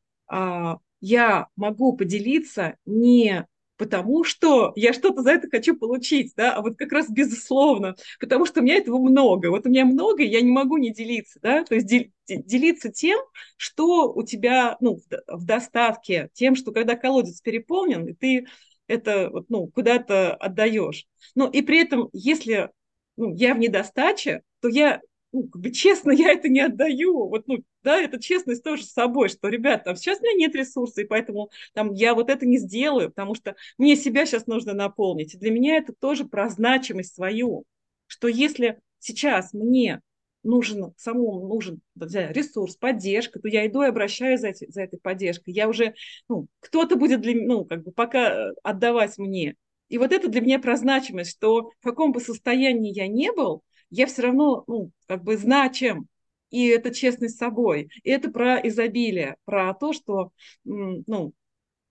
я 1.01 1.49
могу 1.57 1.97
поделиться 1.97 2.77
не 2.87 3.47
потому, 3.77 4.25
что 4.25 4.73
я 4.77 4.93
что-то 4.93 5.23
за 5.23 5.33
это 5.33 5.49
хочу 5.51 5.77
получить, 5.77 6.33
да, 6.37 6.55
а 6.55 6.63
вот 6.63 6.77
как 6.77 6.93
раз 6.93 7.11
безусловно, 7.11 7.97
потому 8.21 8.47
что 8.47 8.61
у 8.61 8.63
меня 8.63 8.77
этого 8.77 8.99
много. 8.99 9.51
Вот 9.51 9.67
у 9.67 9.69
меня 9.69 9.85
много, 9.85 10.23
и 10.23 10.29
я 10.29 10.41
не 10.41 10.53
могу 10.53 10.77
не 10.77 10.93
делиться, 10.93 11.41
да, 11.43 11.65
то 11.65 11.75
есть 11.75 11.87
делиться 12.27 12.91
тем, 12.91 13.19
что 13.57 14.13
у 14.13 14.23
тебя, 14.23 14.77
ну, 14.81 15.01
в 15.27 15.45
достатке, 15.45 16.31
тем, 16.35 16.55
что 16.55 16.73
когда 16.73 16.95
колодец 16.97 17.41
переполнен, 17.41 18.07
и 18.07 18.15
ты 18.15 18.47
это, 18.87 19.31
вот, 19.31 19.47
ну, 19.49 19.67
куда-то 19.69 20.35
отдаешь. 20.35 21.07
Ну, 21.35 21.49
и 21.49 21.63
при 21.63 21.81
этом, 21.81 22.11
если 22.13 22.71
ну, 23.17 23.35
я 23.35 23.55
в 23.55 23.59
недостаче, 23.59 24.43
то 24.61 24.69
я 24.69 25.01
ну, 25.35 25.49
как 25.49 25.61
бы 25.61 25.71
честно, 25.73 26.13
я 26.13 26.33
это 26.33 26.49
не 26.49 26.61
отдаю. 26.61 27.29
Вот, 27.29 27.49
ну, 27.49 27.59
да, 27.83 28.01
это 28.01 28.23
честность 28.23 28.63
тоже 28.63 28.85
с 28.85 28.93
собой, 28.93 29.29
что, 29.29 29.49
ребята, 29.49 29.87
там, 29.87 29.97
сейчас 29.97 30.21
у 30.21 30.23
меня 30.23 30.47
нет 30.47 30.55
ресурсов, 30.55 30.99
и 30.99 31.05
поэтому 31.05 31.51
там, 31.73 31.93
я 31.93 32.15
вот 32.15 32.31
это 32.31 32.47
не 32.47 32.59
сделаю, 32.59 33.09
потому 33.09 33.35
что 33.35 33.57
мне 33.77 33.97
себя 33.97 34.27
сейчас 34.27 34.47
нужно 34.47 34.75
наполнить. 34.75 35.35
И 35.35 35.39
для 35.39 35.51
меня 35.51 35.77
это 35.77 35.93
тоже 35.93 36.25
про 36.25 36.49
значимость 36.49 37.17
свою, 37.17 37.65
что 38.07 38.29
если 38.29 38.79
сейчас 39.01 39.53
мне 39.53 40.01
нужен 40.45 40.95
самому 40.99 41.49
нужен 41.49 41.81
ресурс, 41.97 42.77
поддержка, 42.77 43.41
то 43.41 43.49
я 43.49 43.67
иду 43.67 43.83
и 43.83 43.87
обращаюсь 43.87 44.41
за, 44.41 44.49
эти, 44.49 44.71
за 44.71 44.83
этой 44.83 45.01
поддержкой. 45.01 45.51
Я 45.53 45.69
уже, 45.69 45.95
ну, 46.29 46.47
кто-то 46.61 46.95
будет 46.95 47.23
для 47.23 47.35
ну, 47.35 47.65
как 47.65 47.83
бы 47.83 47.91
пока 47.91 48.51
э, 48.51 48.53
отдавать 48.63 49.19
мне. 49.19 49.57
И 49.89 49.99
вот 49.99 50.13
это 50.13 50.29
для 50.29 50.41
меня 50.41 50.59
про 50.61 50.77
значимость, 50.77 51.33
что 51.33 51.71
в 51.81 51.83
каком 51.83 52.13
бы 52.13 52.21
состоянии 52.21 52.93
я 52.95 53.09
не 53.09 53.33
был, 53.33 53.63
я 53.91 54.07
все 54.07 54.23
равно, 54.23 54.65
ну, 54.67 54.91
как 55.07 55.23
бы 55.23 55.37
значим. 55.37 56.09
И 56.51 56.69
это 56.69 56.95
честность 56.95 57.35
с 57.35 57.39
собой. 57.39 57.89
И 58.05 58.11
это 58.11 58.31
про 58.31 58.59
изобилие, 58.59 59.37
про 59.45 59.75
то, 59.75 59.93
что, 59.93 60.31
ну, 60.65 61.33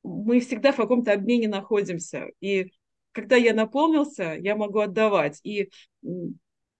мы 0.03 0.39
всегда 0.39 0.71
в 0.71 0.77
каком-то 0.77 1.13
обмене 1.13 1.47
находимся. 1.47 2.27
И 2.39 2.71
когда 3.11 3.35
я 3.35 3.53
наполнился, 3.53 4.35
я 4.39 4.55
могу 4.55 4.79
отдавать. 4.79 5.39
И 5.43 5.69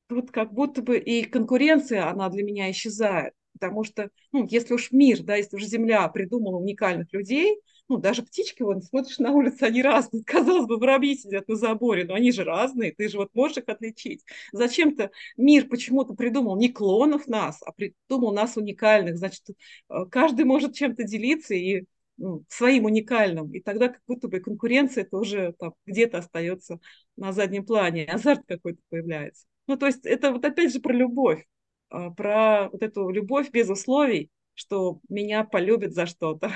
тут 0.07 0.31
как 0.31 0.53
будто 0.53 0.81
бы 0.81 0.97
и 0.97 1.23
конкуренция, 1.23 2.09
она 2.09 2.29
для 2.29 2.43
меня 2.43 2.71
исчезает. 2.71 3.33
Потому 3.53 3.83
что, 3.83 4.09
ну, 4.31 4.47
если 4.49 4.73
уж 4.73 4.91
мир, 4.91 5.21
да, 5.23 5.35
если 5.35 5.55
уж 5.55 5.63
Земля 5.65 6.07
придумала 6.09 6.57
уникальных 6.57 7.11
людей, 7.13 7.59
ну, 7.89 7.97
даже 7.97 8.23
птички, 8.23 8.63
вон, 8.63 8.81
смотришь 8.81 9.19
на 9.19 9.31
улице, 9.31 9.63
они 9.63 9.81
разные. 9.81 10.23
Казалось 10.25 10.67
бы, 10.67 10.77
воробьи 10.77 11.15
сидят 11.15 11.47
на 11.47 11.55
заборе, 11.55 12.05
но 12.05 12.13
они 12.13 12.31
же 12.31 12.43
разные, 12.43 12.93
ты 12.93 13.09
же 13.09 13.17
вот 13.17 13.29
можешь 13.33 13.57
их 13.57 13.65
отличить. 13.67 14.23
Зачем-то 14.51 15.11
мир 15.37 15.67
почему-то 15.67 16.13
придумал 16.13 16.57
не 16.57 16.69
клонов 16.69 17.27
нас, 17.27 17.61
а 17.65 17.71
придумал 17.71 18.33
нас 18.33 18.57
уникальных. 18.57 19.17
Значит, 19.17 19.43
э, 19.49 20.05
каждый 20.09 20.45
может 20.45 20.73
чем-то 20.75 21.03
делиться 21.03 21.53
и 21.53 21.85
ну, 22.17 22.43
своим 22.47 22.85
уникальным. 22.85 23.51
И 23.51 23.59
тогда 23.59 23.89
как 23.89 24.01
будто 24.07 24.27
бы 24.27 24.39
конкуренция 24.39 25.03
тоже 25.03 25.53
там 25.59 25.73
где-то 25.85 26.19
остается 26.19 26.79
на 27.15 27.31
заднем 27.31 27.65
плане, 27.65 28.05
азарт 28.05 28.41
какой-то 28.47 28.81
появляется. 28.89 29.45
Ну, 29.67 29.77
то 29.77 29.85
есть 29.87 30.05
это 30.05 30.31
вот 30.31 30.43
опять 30.45 30.73
же 30.73 30.79
про 30.79 30.93
любовь, 30.93 31.45
а, 31.89 32.11
про 32.11 32.69
вот 32.69 32.83
эту 32.83 33.09
любовь 33.09 33.49
без 33.51 33.69
условий, 33.69 34.29
что 34.53 34.99
меня 35.09 35.43
полюбят 35.43 35.93
за 35.93 36.05
что-то. 36.05 36.51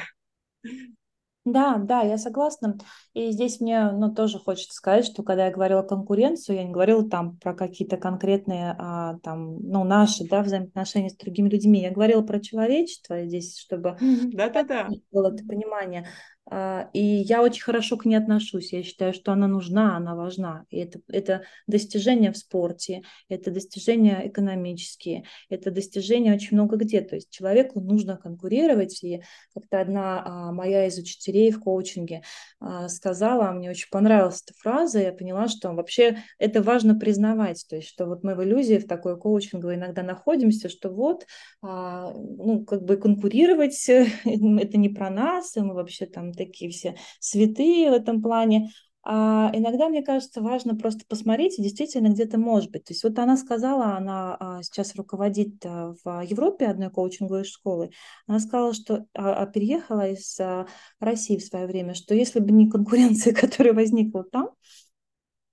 Да, 1.48 1.78
да, 1.78 2.02
я 2.02 2.18
согласна. 2.18 2.78
И 3.14 3.32
здесь 3.32 3.62
мне 3.62 3.90
ну, 3.92 4.14
тоже 4.14 4.38
хочется 4.38 4.74
сказать, 4.74 5.06
что 5.06 5.24
когда 5.24 5.46
я 5.46 5.52
говорила 5.54 5.82
конкуренцию, 5.82 6.58
я 6.58 6.64
не 6.66 6.74
говорила 6.74 7.10
там 7.10 7.38
про 7.38 7.54
какие-то 7.54 7.96
конкретные 7.96 8.76
а, 8.78 9.18
там, 9.24 9.58
ну, 9.62 9.86
наши 9.86 10.28
да, 10.28 10.42
взаимоотношения 10.42 11.10
с 11.10 11.16
другими 11.16 11.48
людьми. 11.48 11.80
Я 11.80 11.92
говорила 11.92 12.22
про 12.22 12.42
человечество 12.42 13.24
здесь, 13.24 13.58
чтобы 13.58 13.96
Да-да-да. 14.34 14.90
было 15.10 15.34
это 15.34 15.46
понимание. 15.46 16.06
А, 16.50 16.90
и 16.94 17.02
я 17.02 17.42
очень 17.42 17.64
хорошо 17.64 17.98
к 17.98 18.06
ней 18.06 18.16
отношусь. 18.16 18.72
Я 18.72 18.84
считаю, 18.84 19.14
что 19.14 19.34
она 19.34 19.48
нужна, 19.48 19.98
она 19.98 20.16
важна. 20.16 20.66
И 20.70 20.78
это, 20.78 21.02
это 21.10 21.44
достижения 21.68 22.32
в 22.32 22.38
спорте, 22.38 23.02
это 23.28 23.52
достижения 23.52 24.28
экономические, 24.28 25.26
это 25.50 25.72
достижения 25.72 26.34
очень 26.34 26.56
много 26.56 26.78
где. 26.78 27.02
То 27.02 27.16
есть 27.16 27.30
человеку 27.30 27.82
нужно 27.82 28.18
конкурировать. 28.18 29.04
И 29.04 29.22
как-то 29.54 29.82
одна 29.82 30.24
а, 30.24 30.52
моя 30.54 30.86
из 30.88 30.98
учителей 30.98 31.52
в 31.52 31.60
коучинге 31.60 32.24
а, 32.60 32.88
сказала, 32.88 33.52
мне 33.52 33.70
очень 33.70 33.90
понравилась 33.92 34.42
эта 34.46 34.54
фраза, 34.58 35.00
я 35.00 35.12
поняла, 35.12 35.48
что 35.50 35.74
вообще 35.74 36.20
это 36.40 36.62
важно 36.62 36.98
признавать. 36.98 37.66
То 37.70 37.76
есть, 37.76 37.90
что 37.90 38.06
вот 38.06 38.24
мы 38.24 38.36
в 38.36 38.44
иллюзии 38.44 38.78
в 38.78 38.88
такой 38.88 39.20
коучинговой 39.20 39.76
иногда 39.76 40.02
находимся, 40.02 40.70
что 40.70 40.90
вот, 40.90 41.26
ну, 41.62 42.64
как 42.66 42.84
бы 42.84 42.98
конкурировать, 42.98 43.90
это 43.90 44.78
не 44.78 44.90
про 44.90 45.10
нас, 45.10 45.58
и 45.58 45.62
мы 45.62 45.74
вообще 45.74 46.06
там 46.06 46.32
такие 46.38 46.72
все 46.72 46.96
святые 47.20 47.90
в 47.90 47.94
этом 47.94 48.22
плане. 48.22 48.70
А 49.10 49.52
иногда, 49.54 49.88
мне 49.88 50.04
кажется, 50.04 50.42
важно 50.42 50.76
просто 50.76 51.06
посмотреть, 51.08 51.56
действительно 51.58 52.10
где-то 52.10 52.38
может 52.38 52.72
быть. 52.72 52.84
То 52.84 52.94
есть 52.94 53.06
вот 53.06 53.18
она 53.20 53.38
сказала, 53.38 53.96
она 53.96 54.36
а, 54.38 54.62
сейчас 54.64 54.96
руководит 54.96 55.66
а, 55.66 55.94
в 56.04 56.26
Европе 56.26 56.68
одной 56.68 56.90
коучинговой 56.90 57.46
школы, 57.46 57.92
она 58.28 58.40
сказала, 58.40 58.74
что 58.74 59.06
а, 59.14 59.46
переехала 59.46 60.10
из 60.10 60.38
России 61.00 61.38
в 61.38 61.44
свое 61.44 61.68
время, 61.68 61.94
что 61.94 62.14
если 62.16 62.42
бы 62.42 62.52
не 62.52 62.70
конкуренция, 62.70 63.34
которая 63.34 63.74
возникла 63.74 64.26
там, 64.26 64.50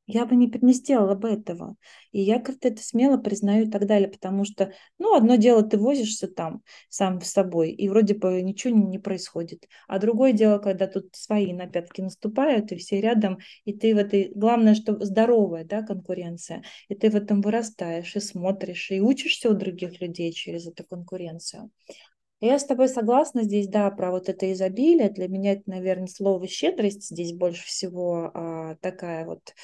я 0.07 0.27
бы 0.27 0.37
не, 0.37 0.53
не 0.61 0.73
сделала 0.73 1.15
бы 1.15 1.31
этого. 1.31 1.77
И 2.13 2.21
я 2.21 2.39
как-то 2.39 2.69
это 2.69 2.83
смело 2.83 3.17
признаю 3.17 3.67
и 3.67 3.71
так 3.71 3.87
далее, 3.87 4.09
потому 4.09 4.45
что, 4.45 4.73
ну, 4.99 5.15
одно 5.17 5.37
дело, 5.37 5.63
ты 5.63 5.79
возишься 5.79 6.29
там 6.29 6.63
сам 6.89 7.21
с 7.21 7.31
собой, 7.31 7.71
и 7.71 7.89
вроде 7.89 8.15
бы 8.15 8.41
ничего 8.43 8.75
не, 8.75 8.85
не 8.85 8.99
происходит. 8.99 9.67
А 9.89 9.99
другое 9.99 10.33
дело, 10.33 10.59
когда 10.59 10.87
тут 10.87 11.09
свои 11.13 11.53
на 11.53 11.67
пятки 11.67 12.01
наступают, 12.01 12.73
и 12.73 12.77
все 12.77 13.01
рядом, 13.01 13.39
и 13.65 13.73
ты 13.73 13.95
в 13.95 13.99
этой, 13.99 14.33
главное, 14.35 14.75
что 14.75 15.03
здоровая, 15.05 15.65
да, 15.65 15.83
конкуренция, 15.83 16.63
и 16.89 16.95
ты 16.95 17.11
в 17.11 17.17
этом 17.17 17.41
вырастаешь, 17.41 18.15
и 18.15 18.21
смотришь, 18.21 18.91
и 18.91 19.01
учишься 19.01 19.51
у 19.51 19.55
других 19.55 20.01
людей 20.01 20.33
через 20.33 20.67
эту 20.67 20.85
конкуренцию. 20.85 21.71
Я 22.41 22.59
с 22.59 22.67
тобой 22.67 22.89
согласна 22.89 23.45
здесь, 23.45 23.69
да, 23.69 23.91
про 23.91 24.11
вот 24.11 24.29
это 24.29 24.53
изобилие. 24.53 25.09
Для 25.09 25.29
меня 25.29 25.53
это, 25.53 25.63
наверное, 25.65 26.09
слово 26.09 26.47
щедрость 26.47 27.09
здесь 27.09 27.33
больше 27.33 27.65
всего 27.65 28.31
а, 28.35 28.77
такая 28.83 29.25
вот 29.25 29.55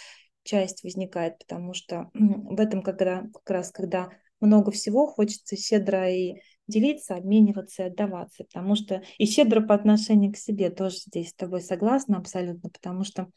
часть 0.50 0.82
возникает, 0.82 1.38
потому 1.38 1.74
что 1.74 2.10
в 2.14 2.60
этом 2.60 2.82
когда, 2.82 3.22
как 3.32 3.50
раз, 3.50 3.70
когда 3.70 4.10
много 4.40 4.72
всего, 4.72 5.06
хочется 5.06 5.56
щедро 5.56 6.10
и 6.10 6.40
делиться, 6.66 7.14
обмениваться 7.14 7.84
и 7.84 7.86
отдаваться, 7.86 8.44
потому 8.44 8.74
что 8.74 9.02
и 9.18 9.26
щедро 9.26 9.60
по 9.60 9.74
отношению 9.74 10.32
к 10.32 10.36
себе 10.36 10.70
тоже 10.70 10.96
здесь 10.96 11.30
с 11.30 11.34
тобой 11.34 11.60
согласна 11.60 12.18
абсолютно, 12.18 12.70
потому 12.70 13.04
что 13.04 13.28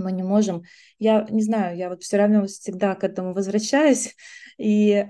мы 0.00 0.12
не 0.12 0.22
можем. 0.22 0.62
Я 0.98 1.26
не 1.30 1.42
знаю, 1.42 1.76
я 1.76 1.88
вот 1.88 2.02
все 2.02 2.16
равно 2.16 2.46
всегда 2.46 2.94
к 2.94 3.04
этому 3.04 3.34
возвращаюсь 3.34 4.14
и 4.58 4.90
э, 4.92 5.06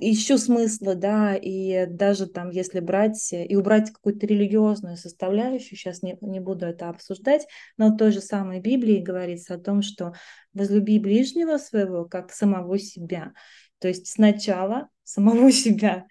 ищу 0.00 0.36
смысла, 0.36 0.94
да, 0.94 1.34
и 1.34 1.86
даже 1.86 2.26
там, 2.26 2.50
если 2.50 2.80
брать 2.80 3.32
и 3.32 3.56
убрать 3.56 3.90
какую-то 3.90 4.26
религиозную 4.26 4.96
составляющую, 4.96 5.78
сейчас 5.78 6.02
не, 6.02 6.18
не 6.20 6.40
буду 6.40 6.66
это 6.66 6.90
обсуждать, 6.90 7.46
но 7.78 7.88
в 7.88 7.96
той 7.96 8.12
же 8.12 8.20
самой 8.20 8.60
Библии 8.60 8.98
говорится 8.98 9.54
о 9.54 9.58
том, 9.58 9.80
что 9.80 10.12
возлюби 10.52 10.98
ближнего 10.98 11.56
своего 11.56 12.04
как 12.04 12.32
самого 12.32 12.78
себя. 12.78 13.32
То 13.78 13.88
есть 13.88 14.08
сначала 14.08 14.88
самого 15.04 15.50
себя, 15.52 16.06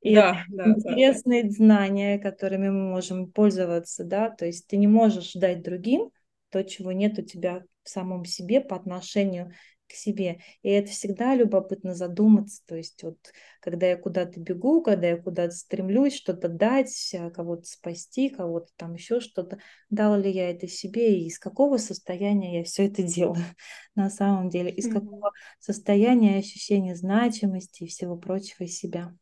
и 0.00 0.14
да, 0.14 0.44
это 0.48 0.56
да, 0.56 0.70
интересные 0.70 1.44
да. 1.44 1.50
знания, 1.50 2.18
которыми 2.18 2.68
мы 2.68 2.90
можем 2.90 3.30
пользоваться, 3.30 4.04
да, 4.04 4.30
то 4.30 4.46
есть 4.46 4.66
ты 4.68 4.76
не 4.76 4.86
можешь 4.86 5.32
дать 5.32 5.62
другим, 5.62 6.10
то, 6.50 6.62
чего 6.64 6.92
нет 6.92 7.18
у 7.18 7.22
тебя 7.22 7.64
в 7.82 7.88
самом 7.88 8.24
себе 8.24 8.60
по 8.60 8.76
отношению 8.76 9.52
к 9.88 9.92
себе. 9.92 10.40
И 10.62 10.68
это 10.68 10.90
всегда 10.90 11.34
любопытно 11.34 11.94
задуматься. 11.94 12.62
То 12.66 12.76
есть 12.76 13.02
вот 13.02 13.18
когда 13.60 13.86
я 13.86 13.96
куда-то 13.96 14.38
бегу, 14.38 14.82
когда 14.82 15.08
я 15.08 15.16
куда-то 15.16 15.54
стремлюсь 15.54 16.14
что-то 16.14 16.48
дать, 16.48 17.14
кого-то 17.34 17.64
спасти, 17.64 18.28
кого-то 18.28 18.68
там 18.76 18.94
еще 18.94 19.20
что-то, 19.20 19.58
дала 19.90 20.18
ли 20.18 20.30
я 20.30 20.50
это 20.50 20.68
себе 20.68 21.18
и 21.18 21.26
из 21.26 21.38
какого 21.38 21.78
состояния 21.78 22.58
я 22.58 22.64
все 22.64 22.86
это 22.86 23.02
делаю 23.02 23.42
на 23.94 24.10
самом 24.10 24.50
деле, 24.50 24.70
из 24.70 24.86
mm-hmm. 24.86 24.92
какого 24.92 25.32
состояния 25.58 26.38
ощущения 26.38 26.94
значимости 26.94 27.84
и 27.84 27.88
всего 27.88 28.16
прочего 28.16 28.68
себя. 28.68 29.14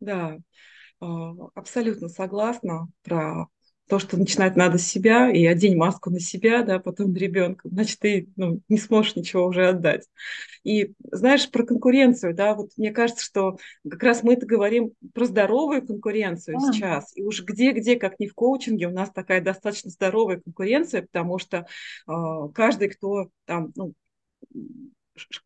Да, 0.00 0.38
а, 1.00 1.32
абсолютно 1.54 2.08
согласна 2.08 2.88
про 3.02 3.46
то, 3.90 3.98
что 3.98 4.16
начинать 4.16 4.54
надо 4.54 4.78
с 4.78 4.86
себя, 4.86 5.30
и 5.30 5.44
одень 5.44 5.76
маску 5.76 6.10
на 6.10 6.20
себя, 6.20 6.62
да, 6.62 6.78
потом 6.78 7.14
ребенка, 7.14 7.68
значит, 7.68 7.98
ты 7.98 8.28
ну, 8.36 8.60
не 8.68 8.78
сможешь 8.78 9.16
ничего 9.16 9.46
уже 9.46 9.68
отдать. 9.68 10.06
И 10.62 10.92
знаешь, 11.10 11.50
про 11.50 11.64
конкуренцию, 11.64 12.32
да, 12.32 12.54
вот 12.54 12.70
мне 12.76 12.92
кажется, 12.92 13.24
что 13.24 13.58
как 13.88 14.02
раз 14.04 14.22
мы 14.22 14.34
это 14.34 14.46
говорим 14.46 14.92
про 15.12 15.24
здоровую 15.24 15.84
конкуренцию 15.84 16.58
а. 16.58 16.60
сейчас, 16.60 17.16
и 17.16 17.24
уж 17.24 17.42
где-где, 17.42 17.96
как 17.96 18.20
не 18.20 18.28
в 18.28 18.34
коучинге, 18.34 18.86
у 18.86 18.92
нас 18.92 19.10
такая 19.10 19.40
достаточно 19.40 19.90
здоровая 19.90 20.40
конкуренция, 20.40 21.02
потому 21.02 21.38
что 21.38 21.66
э, 22.06 22.12
каждый, 22.54 22.90
кто 22.90 23.30
там, 23.44 23.72
ну, 23.74 23.94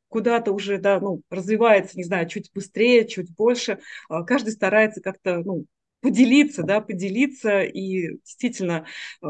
куда-то 0.08 0.52
уже, 0.52 0.78
да, 0.78 1.00
ну, 1.00 1.22
развивается, 1.30 1.96
не 1.96 2.04
знаю, 2.04 2.28
чуть 2.28 2.50
быстрее, 2.54 3.08
чуть 3.08 3.34
больше, 3.34 3.78
а, 4.08 4.22
каждый 4.22 4.50
старается 4.50 5.00
как-то, 5.00 5.38
ну, 5.38 5.64
поделиться, 6.04 6.62
да, 6.62 6.82
поделиться 6.82 7.62
и 7.62 8.18
действительно 8.18 8.86
э, 9.22 9.26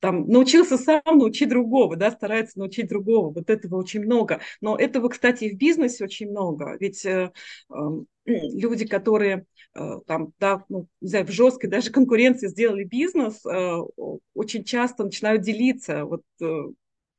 там 0.00 0.26
научился 0.28 0.76
сам 0.76 1.00
научить 1.06 1.48
другого, 1.48 1.96
да, 1.96 2.10
старается 2.10 2.58
научить 2.58 2.88
другого. 2.88 3.32
Вот 3.32 3.48
этого 3.48 3.76
очень 3.76 4.02
много. 4.02 4.40
Но 4.60 4.76
этого, 4.76 5.08
кстати, 5.08 5.44
и 5.44 5.54
в 5.54 5.56
бизнесе 5.56 6.04
очень 6.04 6.28
много. 6.30 6.76
Ведь 6.78 7.06
э, 7.06 7.32
э, 7.70 7.74
люди, 8.26 8.86
которые 8.86 9.46
э, 9.74 10.00
там, 10.06 10.34
да, 10.38 10.64
ну, 10.68 10.88
не 11.00 11.08
знаю, 11.08 11.26
в 11.26 11.30
жесткой 11.30 11.70
даже 11.70 11.90
конкуренции 11.90 12.48
сделали 12.48 12.84
бизнес, 12.84 13.46
э, 13.46 13.76
очень 14.34 14.64
часто 14.64 15.04
начинают 15.04 15.40
делиться. 15.40 16.04
Вот 16.04 16.22
э, 16.42 16.64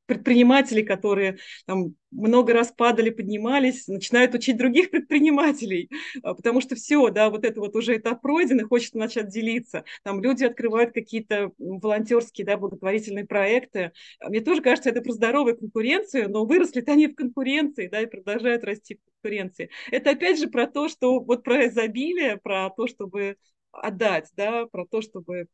предприниматели, 0.06 0.82
которые 0.82 1.38
там, 1.66 1.96
много 2.12 2.54
раз 2.54 2.72
падали, 2.72 3.10
поднимались, 3.10 3.88
начинают 3.88 4.34
учить 4.34 4.58
других 4.58 4.92
предпринимателей, 4.92 5.90
а, 6.24 6.34
потому 6.34 6.62
что 6.62 6.76
все, 6.76 7.10
да, 7.10 7.30
вот 7.30 7.44
это 7.46 7.60
вот 7.60 7.76
уже 7.76 7.98
этап 7.98 8.22
пройден, 8.22 8.60
и 8.60 8.64
хочется 8.64 8.98
начать 8.98 9.30
делиться. 9.30 9.84
Там 10.04 10.22
люди 10.22 10.44
открывают 10.44 10.94
какие-то 10.94 11.52
волонтерские, 11.58 12.46
да, 12.46 12.58
благотворительные 12.58 13.26
проекты. 13.26 13.92
А 14.20 14.30
мне 14.30 14.42
тоже 14.42 14.62
кажется, 14.62 14.90
это 14.90 15.02
про 15.02 15.12
здоровую 15.14 15.58
конкуренцию, 15.58 16.30
но 16.30 16.46
выросли-то 16.46 16.94
они 16.94 17.08
в 17.08 17.16
конкуренции, 17.16 17.88
да, 17.88 18.02
и 18.02 18.06
продолжают 18.06 18.64
расти 18.64 18.96
в 18.96 19.22
конкуренции. 19.22 19.70
Это 19.92 20.12
опять 20.12 20.40
же 20.40 20.48
про 20.48 20.68
то, 20.68 20.88
что 20.90 21.20
вот 21.20 21.44
про 21.44 21.68
изобилие, 21.68 22.38
про 22.38 22.70
то, 22.70 22.88
чтобы 22.88 23.38
отдать, 23.72 24.30
да, 24.36 24.68
про 24.68 24.86
то, 24.86 25.02
чтобы 25.02 25.48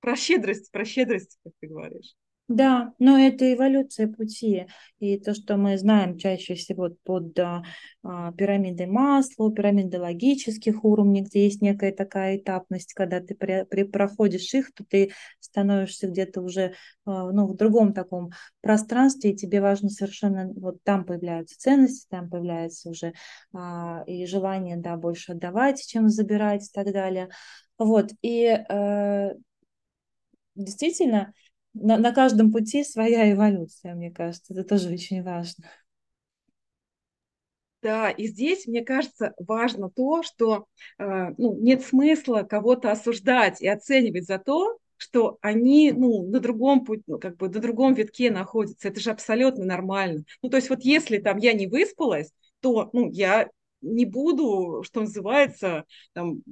про 0.00 0.16
щедрость, 0.16 0.70
про 0.70 0.84
щедрость, 0.84 1.38
как 1.44 1.52
ты 1.60 1.68
говоришь. 1.68 2.14
Да, 2.48 2.94
но 2.98 3.18
это 3.18 3.52
эволюция 3.52 4.08
пути. 4.08 4.66
И 5.00 5.18
то, 5.20 5.34
что 5.34 5.58
мы 5.58 5.76
знаем 5.76 6.16
чаще 6.16 6.54
всего 6.54 6.88
под 7.04 7.38
а, 7.38 7.62
а, 8.02 8.32
пирамидой 8.32 8.86
масла, 8.86 9.52
пирамидой 9.52 10.00
логических 10.00 10.82
уровней, 10.82 11.20
где 11.20 11.44
есть 11.44 11.60
некая 11.60 11.92
такая 11.92 12.38
этапность, 12.38 12.94
когда 12.94 13.20
ты 13.20 13.34
при, 13.34 13.64
при, 13.64 13.82
проходишь 13.82 14.54
их, 14.54 14.72
то 14.72 14.82
ты 14.88 15.12
становишься 15.40 16.08
где-то 16.08 16.40
уже 16.40 16.72
а, 17.04 17.30
ну, 17.30 17.46
в 17.46 17.54
другом 17.54 17.92
таком 17.92 18.30
пространстве, 18.62 19.32
и 19.32 19.36
тебе 19.36 19.60
важно 19.60 19.90
совершенно, 19.90 20.50
вот 20.56 20.82
там 20.84 21.04
появляются 21.04 21.58
ценности, 21.58 22.06
там 22.08 22.30
появляется 22.30 22.88
уже 22.88 23.12
а, 23.52 24.04
и 24.06 24.24
желание, 24.24 24.78
да, 24.78 24.96
больше 24.96 25.32
отдавать, 25.32 25.86
чем 25.86 26.08
забирать 26.08 26.64
и 26.66 26.72
так 26.72 26.94
далее. 26.94 27.28
Вот, 27.76 28.10
и 28.22 28.44
э, 28.46 29.34
действительно, 30.56 31.32
на, 31.80 31.98
на 31.98 32.12
каждом 32.12 32.52
пути 32.52 32.84
своя 32.84 33.30
эволюция, 33.32 33.94
мне 33.94 34.10
кажется, 34.10 34.54
это 34.54 34.64
тоже 34.64 34.92
очень 34.92 35.22
важно. 35.22 35.64
Да, 37.80 38.10
и 38.10 38.26
здесь, 38.26 38.66
мне 38.66 38.84
кажется, 38.84 39.34
важно 39.38 39.88
то, 39.88 40.22
что 40.24 40.66
э, 40.98 41.28
ну, 41.38 41.56
нет 41.60 41.82
смысла 41.82 42.42
кого-то 42.42 42.90
осуждать 42.90 43.62
и 43.62 43.68
оценивать 43.68 44.26
за 44.26 44.38
то, 44.38 44.78
что 44.96 45.38
они 45.42 45.92
ну, 45.92 46.28
на 46.28 46.40
другом 46.40 46.84
пути, 46.84 47.04
ну, 47.06 47.20
как 47.20 47.36
бы 47.36 47.48
на 47.48 47.60
другом 47.60 47.94
витке 47.94 48.32
находятся. 48.32 48.88
Это 48.88 48.98
же 48.98 49.10
абсолютно 49.10 49.64
нормально. 49.64 50.24
Ну, 50.42 50.50
то 50.50 50.56
есть 50.56 50.70
вот 50.70 50.80
если 50.82 51.18
там 51.18 51.38
я 51.38 51.52
не 51.52 51.68
выспалась, 51.68 52.32
то 52.60 52.90
ну, 52.92 53.10
я 53.12 53.48
не 53.80 54.04
буду, 54.04 54.82
что 54.82 55.02
называется, 55.02 55.84
там, 56.14 56.42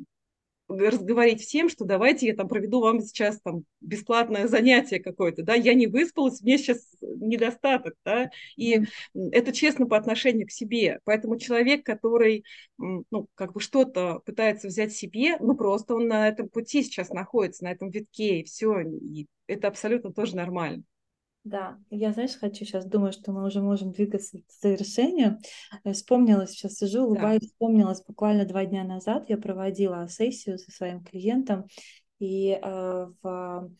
разговорить 0.69 1.43
всем, 1.43 1.69
что 1.69 1.85
давайте 1.85 2.27
я 2.27 2.35
там 2.35 2.49
проведу 2.49 2.81
вам 2.81 3.01
сейчас 3.01 3.41
там 3.41 3.65
бесплатное 3.81 4.49
занятие 4.49 4.99
какое-то, 4.99 5.43
да, 5.43 5.55
я 5.55 5.75
не 5.75 5.87
выспалась, 5.87 6.41
мне 6.41 6.59
сейчас 6.59 6.79
недостаток, 7.01 7.95
да, 8.05 8.31
и 8.57 8.83
это 9.15 9.53
честно 9.53 9.87
по 9.87 9.97
отношению 9.97 10.47
к 10.47 10.51
себе, 10.51 11.01
поэтому 11.05 11.39
человек, 11.39 11.85
который, 11.85 12.45
ну, 12.79 13.29
как 13.35 13.53
бы 13.53 13.61
что-то 13.61 14.21
пытается 14.25 14.69
взять 14.69 14.93
себе, 14.93 15.37
ну, 15.39 15.55
просто 15.55 15.95
он 15.95 16.09
на 16.09 16.29
этом 16.29 16.49
пути 16.49 16.83
сейчас 16.83 17.11
находится, 17.11 17.65
на 17.65 17.73
этом 17.73 17.91
витке, 17.91 18.41
и 18.41 18.45
все, 18.45 18.81
и 18.81 19.27
это 19.47 19.69
абсолютно 19.69 20.13
тоже 20.13 20.37
нормально. 20.37 20.83
Да, 21.47 21.79
я, 21.91 22.13
знаешь, 22.13 22.37
хочу 22.37 22.65
сейчас, 22.65 22.85
думаю, 22.87 23.13
что 23.13 23.31
мы 23.31 23.47
уже 23.47 23.63
можем 23.63 23.93
двигаться 23.93 24.39
к 24.39 24.53
завершению. 24.61 25.39
Э, 25.85 25.93
вспомнилась, 25.93 26.51
сейчас 26.51 26.75
сижу, 26.75 27.05
улыбаюсь, 27.05 27.43
да. 27.43 27.47
вспомнилась 27.47 28.03
буквально 28.05 28.45
два 28.47 28.65
дня 28.65 28.83
назад, 28.83 29.31
я 29.31 29.37
проводила 29.37 30.09
сессию 30.09 30.59
со 30.59 30.73
своим 30.73 31.05
клиентом, 31.05 31.67
и 32.19 32.59
э, 32.61 33.07
в 33.23 33.71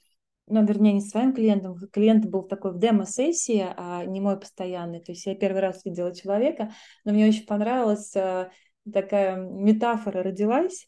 ну, 0.49 0.65
вернее, 0.65 0.93
не 0.93 1.01
с 1.01 1.11
своим 1.11 1.35
клиентом, 1.35 1.77
клиент 1.93 2.27
был 2.27 2.45
такой 2.45 2.73
в 2.73 2.79
демо-сессии, 2.79 3.67
а 3.77 4.05
не 4.05 4.21
мой 4.21 4.39
постоянный. 4.39 5.01
То 5.01 5.11
есть 5.11 5.27
я 5.27 5.35
первый 5.35 5.61
раз 5.61 5.85
видела 5.85 6.15
человека, 6.15 6.71
но 7.05 7.13
мне 7.13 7.27
очень 7.27 7.47
понравилась 7.47 8.15
э, 8.15 8.49
такая 8.93 9.35
метафора 9.35 10.23
родилась. 10.23 10.87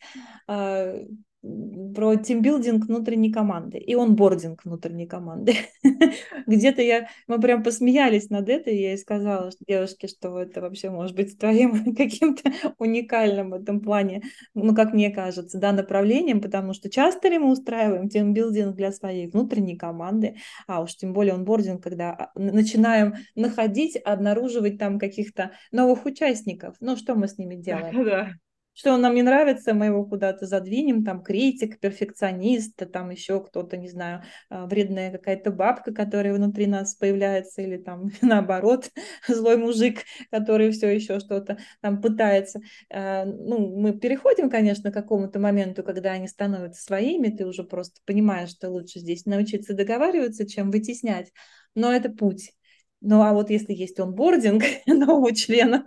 Про 1.40 2.16
тимбилдинг 2.16 2.86
внутренней 2.86 3.32
команды 3.32 3.78
и 3.78 3.94
онбординг 3.94 4.64
внутренней 4.64 5.06
команды. 5.06 5.54
Где-то 6.46 6.82
я, 6.82 7.08
мы 7.28 7.40
прям 7.40 7.62
посмеялись 7.62 8.28
над 8.28 8.48
этой, 8.48 8.76
я 8.76 8.90
ей 8.90 8.98
сказала 8.98 9.50
девушке, 9.66 10.08
что 10.08 10.40
это 10.40 10.60
вообще 10.60 10.90
может 10.90 11.14
быть 11.14 11.38
твоим 11.38 11.94
каким-то 11.96 12.52
уникальным 12.78 13.50
в 13.50 13.54
этом 13.54 13.80
плане, 13.80 14.22
ну, 14.54 14.74
как 14.74 14.92
мне 14.92 15.10
кажется, 15.10 15.58
да, 15.58 15.72
направлением, 15.72 16.40
потому 16.40 16.72
что 16.72 16.90
часто 16.90 17.28
ли 17.28 17.38
мы 17.38 17.52
устраиваем 17.52 18.08
тимбилдинг 18.08 18.74
для 18.74 18.90
своей 18.90 19.28
внутренней 19.28 19.76
команды, 19.76 20.36
а 20.66 20.82
уж 20.82 20.96
тем 20.96 21.12
более 21.12 21.34
онбординг, 21.34 21.82
когда 21.82 22.10
а, 22.10 22.30
начинаем 22.34 23.14
находить, 23.36 23.96
обнаруживать 24.04 24.78
там 24.78 24.98
каких-то 24.98 25.52
новых 25.70 26.04
участников, 26.04 26.74
ну, 26.80 26.96
что 26.96 27.14
мы 27.14 27.28
с 27.28 27.38
ними 27.38 27.54
делаем? 27.62 28.38
Что 28.78 28.96
нам 28.96 29.16
не 29.16 29.22
нравится, 29.22 29.74
мы 29.74 29.86
его 29.86 30.04
куда-то 30.04 30.46
задвинем, 30.46 31.02
там 31.02 31.20
критик, 31.20 31.80
перфекционист, 31.80 32.76
там 32.92 33.10
еще 33.10 33.42
кто-то, 33.42 33.76
не 33.76 33.88
знаю, 33.88 34.22
а, 34.50 34.66
вредная 34.66 35.10
какая-то 35.10 35.50
бабка, 35.50 35.92
которая 35.92 36.32
внутри 36.32 36.68
нас 36.68 36.94
появляется, 36.94 37.60
или 37.60 37.76
там 37.76 38.10
наоборот, 38.22 38.88
злой 39.26 39.56
мужик, 39.56 40.04
который 40.30 40.70
все 40.70 40.94
еще 40.94 41.18
что-то 41.18 41.58
там 41.80 42.00
пытается. 42.00 42.60
А, 42.88 43.24
ну, 43.24 43.76
мы 43.76 43.98
переходим, 43.98 44.48
конечно, 44.48 44.92
к 44.92 44.94
какому-то 44.94 45.40
моменту, 45.40 45.82
когда 45.82 46.12
они 46.12 46.28
становятся 46.28 46.80
своими, 46.80 47.30
ты 47.36 47.46
уже 47.46 47.64
просто 47.64 48.00
понимаешь, 48.06 48.50
что 48.50 48.70
лучше 48.70 49.00
здесь 49.00 49.26
научиться 49.26 49.74
договариваться, 49.74 50.46
чем 50.46 50.70
вытеснять. 50.70 51.32
Но 51.74 51.92
это 51.92 52.10
путь. 52.10 52.52
Ну, 53.00 53.22
а 53.22 53.32
вот 53.32 53.48
если 53.50 53.72
есть 53.72 54.00
онбординг 54.00 54.64
нового 54.86 55.32
члена, 55.34 55.84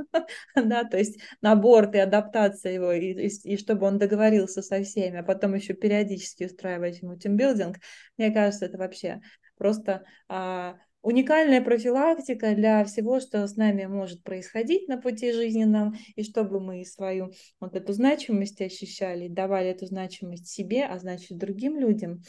да, 0.55 0.85
то 0.85 0.97
есть 0.97 1.19
набор 1.41 1.89
и 1.93 1.97
адаптация 1.97 2.73
его, 2.73 2.93
и, 2.93 3.27
и, 3.27 3.53
и 3.53 3.57
чтобы 3.57 3.85
он 3.85 3.97
договорился 3.97 4.61
со 4.61 4.81
всеми, 4.81 5.17
а 5.19 5.23
потом 5.23 5.55
еще 5.55 5.73
периодически 5.73 6.45
устраивать 6.45 7.01
ему 7.01 7.17
тимбилдинг, 7.17 7.77
мне 8.17 8.31
кажется, 8.31 8.65
это 8.65 8.77
вообще 8.77 9.21
просто 9.57 10.05
а, 10.29 10.77
уникальная 11.01 11.61
профилактика 11.61 12.55
для 12.55 12.85
всего, 12.85 13.19
что 13.19 13.45
с 13.45 13.55
нами 13.55 13.85
может 13.85 14.23
происходить 14.23 14.87
на 14.87 14.97
пути 14.97 15.33
жизненном, 15.33 15.95
и 16.15 16.23
чтобы 16.23 16.59
мы 16.59 16.85
свою 16.85 17.31
вот 17.59 17.75
эту 17.75 17.91
значимость 17.93 18.61
ощущали, 18.61 19.27
давали 19.27 19.69
эту 19.69 19.85
значимость 19.85 20.47
себе, 20.47 20.85
а 20.85 20.97
значит 20.99 21.37
другим 21.37 21.77
людям, 21.77 22.21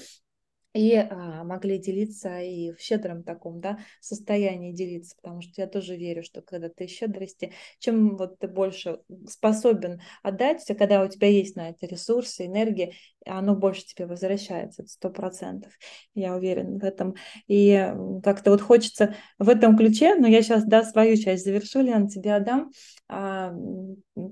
и 0.74 0.94
а, 0.94 1.44
могли 1.44 1.78
делиться 1.78 2.40
и 2.40 2.72
в 2.72 2.80
щедром 2.80 3.22
таком 3.22 3.61
да, 3.61 3.78
состоянии 4.00 4.72
делиться, 4.72 5.16
потому 5.20 5.42
что 5.42 5.61
я 5.61 5.66
тоже 5.66 5.96
верю, 5.96 6.22
что 6.22 6.40
когда 6.40 6.68
ты 6.68 6.87
щедрости, 6.87 7.52
чем 7.78 8.16
вот 8.16 8.38
ты 8.38 8.48
больше 8.48 9.00
способен 9.28 10.00
отдать, 10.22 10.64
когда 10.78 11.02
у 11.04 11.08
тебя 11.08 11.28
есть 11.28 11.56
на 11.56 11.68
это 11.68 11.87
ресурсы, 11.87 12.46
энергия, 12.46 12.94
оно 13.26 13.54
больше 13.54 13.85
тебе 13.85 14.06
возвращается, 14.06 14.85
сто 14.87 15.11
процентов, 15.11 15.72
я 16.14 16.35
уверена 16.35 16.78
в 16.78 16.85
этом. 16.85 17.14
И 17.46 17.92
как-то 18.22 18.50
вот 18.50 18.61
хочется 18.61 19.14
в 19.38 19.48
этом 19.48 19.76
ключе, 19.76 20.14
но 20.14 20.26
я 20.26 20.42
сейчас, 20.42 20.64
да, 20.64 20.85
свою 20.85 21.16
часть 21.16 21.44
завершу, 21.44 21.80
Лен, 21.80 22.08
тебе 22.08 22.35
отдам, 22.35 22.70
а, 23.08 23.52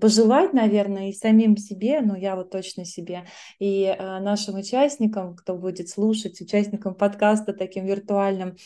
пожелать, 0.01 0.53
наверное, 0.53 1.11
и 1.11 1.13
самим 1.13 1.57
себе, 1.57 2.01
ну, 2.01 2.15
я 2.15 2.37
вот 2.37 2.51
точно 2.51 2.85
себе, 2.85 3.25
и 3.59 3.87
а, 3.87 4.21
нашим 4.21 4.57
участникам, 4.57 5.35
кто 5.35 5.57
будет 5.57 5.89
слушать, 5.89 6.41
участникам 6.41 6.95
подкаста 6.95 7.53
таким 7.53 7.87
виртуальным, 7.87 8.57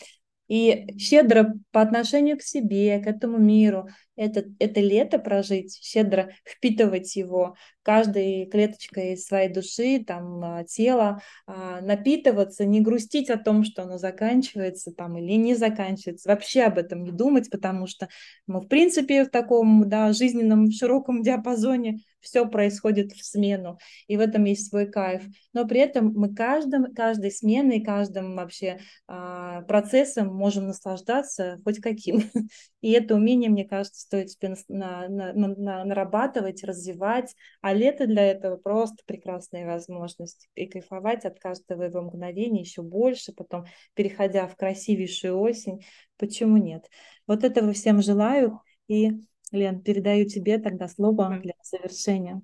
и 0.47 0.95
щедро 0.99 1.55
по 1.71 1.81
отношению 1.81 2.37
к 2.37 2.43
себе, 2.43 2.99
к 2.99 3.07
этому 3.07 3.37
миру, 3.37 3.87
это, 4.15 4.45
это 4.59 4.79
лето 4.79 5.19
прожить, 5.19 5.77
щедро 5.81 6.31
впитывать 6.43 7.15
его, 7.15 7.55
каждой 7.85 8.47
клеточкой 8.47 9.15
своей 9.15 9.49
души, 9.49 10.03
там, 10.03 10.43
а, 10.43 10.63
тела, 10.63 11.21
а, 11.45 11.81
напитываться, 11.81 12.65
не 12.65 12.81
грустить 12.81 13.29
о 13.29 13.37
том, 13.37 13.63
что 13.63 13.83
оно 13.83 13.97
заканчивается 13.97 14.91
там 14.91 15.17
или 15.17 15.33
не 15.33 15.53
заканчивается, 15.53 16.29
вообще 16.29 16.63
об 16.63 16.79
этом 16.79 17.03
не 17.03 17.11
думать, 17.11 17.49
потому 17.51 17.85
что 17.85 18.09
мы, 18.47 18.61
в 18.61 18.67
принципе, 18.67 19.25
в 19.25 19.29
таком 19.29 19.87
да, 19.87 20.13
жизненном 20.13 20.71
широком 20.71 21.21
диапазоне 21.21 21.99
все 22.25 22.47
происходит 22.47 23.11
в 23.11 23.23
смену, 23.23 23.77
и 24.07 24.17
в 24.17 24.19
этом 24.19 24.45
есть 24.45 24.69
свой 24.69 24.87
кайф. 24.87 25.23
Но 25.53 25.67
при 25.67 25.79
этом 25.79 26.11
мы 26.15 26.33
каждым, 26.33 26.91
каждой 26.93 27.31
сменой, 27.31 27.81
каждым 27.81 28.35
вообще 28.35 28.79
а, 29.07 29.61
процессом 29.61 30.33
можем 30.33 30.65
наслаждаться 30.65 31.59
хоть 31.63 31.79
каким. 31.79 32.23
И 32.81 32.91
это 32.91 33.15
умение, 33.15 33.49
мне 33.49 33.65
кажется, 33.65 34.04
стоит 34.05 34.31
себе 34.31 34.55
на, 34.69 35.09
на, 35.09 35.33
на, 35.33 35.47
на, 35.47 35.85
нарабатывать, 35.85 36.63
развивать. 36.63 37.35
А 37.61 37.73
лето 37.73 38.07
для 38.07 38.23
этого 38.23 38.57
просто 38.57 39.03
прекрасная 39.05 39.65
возможность. 39.65 40.47
И 40.55 40.67
кайфовать 40.67 41.25
от 41.25 41.39
каждого 41.39 41.83
его 41.83 42.01
мгновения 42.01 42.61
еще 42.61 42.81
больше, 42.81 43.33
потом 43.33 43.65
переходя 43.93 44.47
в 44.47 44.55
красивейшую 44.55 45.37
осень. 45.37 45.85
Почему 46.17 46.57
нет? 46.57 46.89
Вот 47.27 47.43
этого 47.43 47.73
всем 47.73 48.01
желаю. 48.01 48.61
И, 48.87 49.11
Лен, 49.51 49.81
передаю 49.81 50.25
тебе 50.25 50.59
тогда 50.59 50.87
слово 50.87 51.39
для 51.41 51.53
завершения. 51.63 52.41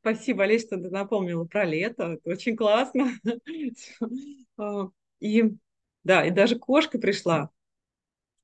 Спасибо, 0.00 0.44
Олег, 0.44 0.60
что 0.60 0.76
ты 0.76 0.88
напомнила 0.88 1.44
про 1.44 1.64
лето. 1.64 2.12
Это 2.14 2.30
очень 2.30 2.56
классно. 2.56 3.10
А, 4.58 4.88
и 5.20 5.52
да, 6.02 6.24
и 6.24 6.30
даже 6.30 6.58
кошка 6.58 6.98
пришла 6.98 7.50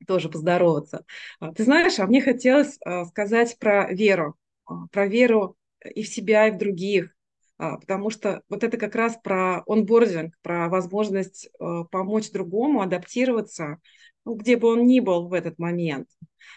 тоже 0.05 0.29
поздороваться. 0.29 1.05
А, 1.41 1.53
ты 1.53 1.65
знаешь, 1.65 1.99
а 1.99 2.07
мне 2.07 2.21
хотелось 2.21 2.79
а, 2.85 3.05
сказать 3.07 3.59
про 3.59 3.93
веру, 3.93 4.37
а, 4.67 4.87
про 4.89 5.07
веру 5.07 5.57
и 5.83 6.03
в 6.03 6.09
себя, 6.09 6.49
и 6.49 6.53
в 6.53 6.59
других, 6.59 7.15
потому 7.57 8.11
что 8.11 8.43
вот 8.49 8.63
это 8.63 8.77
как 8.77 8.95
раз 8.95 9.19
про 9.23 9.63
онбординг, 9.67 10.35
про 10.43 10.69
возможность 10.69 11.51
помочь 11.91 12.31
другому 12.31 12.83
адаптироваться, 12.83 13.79
ну, 14.25 14.35
где 14.35 14.57
бы 14.57 14.69
он 14.69 14.87
ни 14.87 15.01
был 15.01 15.27
в 15.27 15.33
этот 15.33 15.59
момент. 15.59 16.09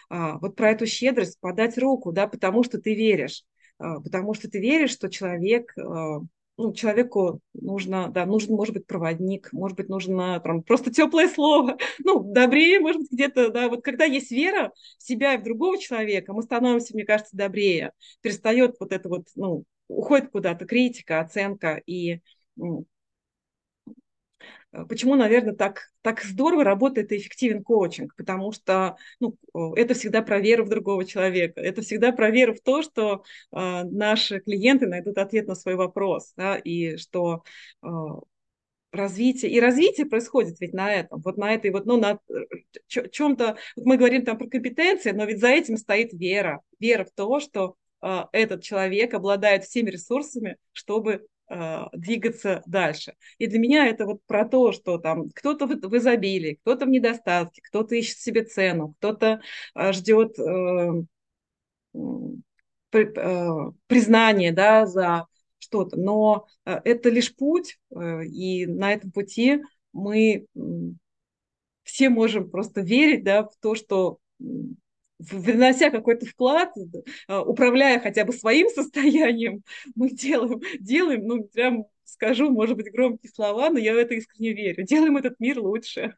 Вот 0.08 0.54
про 0.54 0.70
эту 0.70 0.86
щедрость, 0.86 1.40
подать 1.40 1.76
руку, 1.76 2.12
да, 2.12 2.28
потому 2.28 2.62
что 2.62 2.80
ты 2.80 2.94
веришь, 2.94 3.42
потому 3.78 4.32
что 4.34 4.48
ты 4.48 4.60
веришь, 4.60 4.92
что 4.92 5.10
человек 5.10 5.74
ну, 6.56 6.72
человеку 6.72 7.40
нужно, 7.54 8.08
да, 8.08 8.26
нужен, 8.26 8.54
может 8.54 8.74
быть, 8.74 8.86
проводник, 8.86 9.52
может 9.52 9.76
быть, 9.76 9.88
нужно 9.88 10.40
там, 10.40 10.62
просто 10.62 10.92
теплое 10.92 11.28
слово, 11.28 11.76
ну, 12.04 12.22
добрее, 12.22 12.80
может 12.80 13.02
быть, 13.02 13.12
где-то, 13.12 13.50
да, 13.50 13.68
вот 13.68 13.82
когда 13.84 14.04
есть 14.04 14.30
вера 14.30 14.72
в 14.98 15.02
себя 15.02 15.34
и 15.34 15.38
в 15.38 15.42
другого 15.44 15.78
человека, 15.78 16.32
мы 16.32 16.42
становимся, 16.42 16.94
мне 16.94 17.04
кажется, 17.04 17.36
добрее, 17.36 17.92
перестает 18.22 18.76
вот 18.80 18.92
это 18.92 19.08
вот, 19.08 19.26
ну, 19.34 19.64
уходит 19.88 20.30
куда-то 20.30 20.64
критика, 20.66 21.20
оценка, 21.20 21.80
и 21.86 22.20
Э, 22.58 22.62
почему, 24.84 25.14
наверное, 25.14 25.54
так, 25.54 25.90
так 26.02 26.22
здорово 26.22 26.64
работает 26.64 27.12
и 27.12 27.16
эффективен 27.16 27.62
коучинг? 27.62 28.14
Потому 28.16 28.52
что 28.52 28.96
ну, 29.20 29.36
это 29.74 29.94
всегда 29.94 30.22
про 30.22 30.38
веру 30.40 30.64
в 30.64 30.68
другого 30.68 31.04
человека. 31.04 31.60
Это 31.60 31.82
всегда 31.82 32.12
про 32.12 32.30
веру 32.30 32.54
в 32.54 32.60
то, 32.60 32.82
что 32.82 33.22
э, 33.52 33.84
наши 33.84 34.40
клиенты 34.40 34.86
найдут 34.86 35.18
ответ 35.18 35.46
на 35.46 35.54
свой 35.54 35.76
вопрос. 35.76 36.32
Да, 36.36 36.56
и 36.56 36.96
что 36.96 37.42
э, 37.82 37.88
развитие. 38.96 39.52
И 39.52 39.60
развитие 39.60 40.06
происходит 40.06 40.60
ведь 40.60 40.72
на 40.72 40.92
этом, 40.92 41.20
вот 41.20 41.36
на 41.36 41.52
этой 41.52 41.70
вот, 41.70 41.86
ну, 41.86 41.96
на 41.96 42.18
э, 42.28 43.08
чем-то, 43.10 43.56
вот 43.76 43.86
мы 43.86 43.96
говорим 43.96 44.24
там 44.24 44.38
про 44.38 44.48
компетенции, 44.48 45.12
но 45.12 45.24
ведь 45.24 45.40
за 45.40 45.48
этим 45.48 45.76
стоит 45.76 46.12
вера. 46.12 46.60
Вера 46.80 47.04
в 47.04 47.12
то, 47.12 47.38
что 47.40 47.76
э, 48.02 48.24
этот 48.32 48.62
человек 48.62 49.14
обладает 49.14 49.64
всеми 49.64 49.90
ресурсами, 49.90 50.56
чтобы 50.72 51.12
э, 51.12 51.18
двигаться 51.92 52.62
дальше. 52.66 53.14
И 53.38 53.46
для 53.46 53.58
меня 53.58 53.86
это 53.86 54.06
вот 54.06 54.20
про 54.26 54.44
то, 54.46 54.72
что 54.72 54.98
там 54.98 55.30
кто-то 55.30 55.66
в, 55.66 55.96
изобилии, 55.96 56.58
кто-то 56.62 56.86
в 56.86 56.88
недостатке, 56.88 57.62
кто-то 57.62 57.94
ищет 57.94 58.18
себе 58.18 58.44
цену, 58.44 58.94
кто-то 58.98 59.40
э, 59.74 59.92
ждет 59.92 60.38
э, 60.38 61.02
при, 62.90 63.12
э, 63.16 63.72
признание 63.86 64.52
да, 64.52 64.86
за 64.86 65.26
что-то. 65.58 65.98
Но 65.98 66.46
э, 66.64 66.80
это 66.84 67.08
лишь 67.10 67.34
путь, 67.34 67.78
э, 67.94 68.24
и 68.24 68.66
на 68.66 68.92
этом 68.92 69.10
пути 69.10 69.62
мы 69.92 70.46
все 71.82 72.08
можем 72.08 72.50
просто 72.50 72.80
верить 72.80 73.24
да, 73.24 73.44
в 73.44 73.56
то, 73.60 73.74
что 73.74 74.18
внося 75.18 75.90
какой-то 75.90 76.26
вклад, 76.26 76.70
э, 77.28 77.38
управляя 77.38 78.00
хотя 78.00 78.24
бы 78.24 78.32
своим 78.32 78.68
состоянием, 78.74 79.62
мы 79.94 80.10
делаем, 80.10 80.60
делаем, 80.80 81.26
ну, 81.26 81.44
прям 81.44 81.86
скажу, 82.04 82.50
может 82.50 82.76
быть, 82.76 82.92
громкие 82.92 83.30
слова, 83.30 83.70
но 83.70 83.78
я 83.78 83.94
в 83.94 83.96
это 83.96 84.14
искренне 84.14 84.52
верю. 84.52 84.84
Делаем 84.84 85.16
этот 85.16 85.38
мир 85.40 85.60
лучше. 85.60 86.16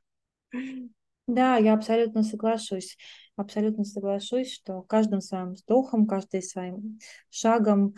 Да, 1.27 1.57
я 1.59 1.75
абсолютно 1.75 2.23
соглашусь. 2.23 2.97
Абсолютно 3.37 3.85
соглашусь, 3.85 4.53
что 4.53 4.83
каждым 4.83 5.21
своим 5.21 5.53
вздохом, 5.53 6.07
каждым 6.07 6.43
своим 6.43 6.99
шагом, 7.31 7.95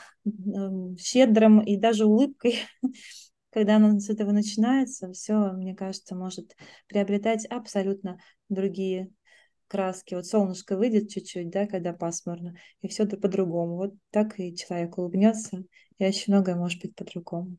щедрым 0.99 1.61
и 1.61 1.77
даже 1.77 2.07
улыбкой, 2.07 2.57
когда 3.51 3.77
она 3.77 3.99
с 4.01 4.11
этого 4.11 4.33
начинается, 4.33 5.13
все, 5.13 5.53
мне 5.53 5.75
кажется, 5.75 6.15
может 6.15 6.57
приобретать 6.89 7.47
абсолютно 7.47 8.19
другие 8.49 9.11
краски. 9.71 10.15
Вот 10.15 10.27
солнышко 10.27 10.77
выйдет 10.77 11.09
чуть-чуть, 11.09 11.49
да, 11.51 11.67
когда 11.67 11.93
пасмурно, 11.93 12.55
и 12.83 12.89
все 12.89 13.07
по-другому. 13.07 13.77
Вот 13.77 13.95
так 14.11 14.39
и 14.39 14.55
человек 14.57 14.99
улыбнется, 14.99 15.65
и 15.99 16.05
очень 16.05 16.33
многое 16.33 16.57
может 16.57 16.83
быть 16.83 16.95
по-другому. 16.95 17.57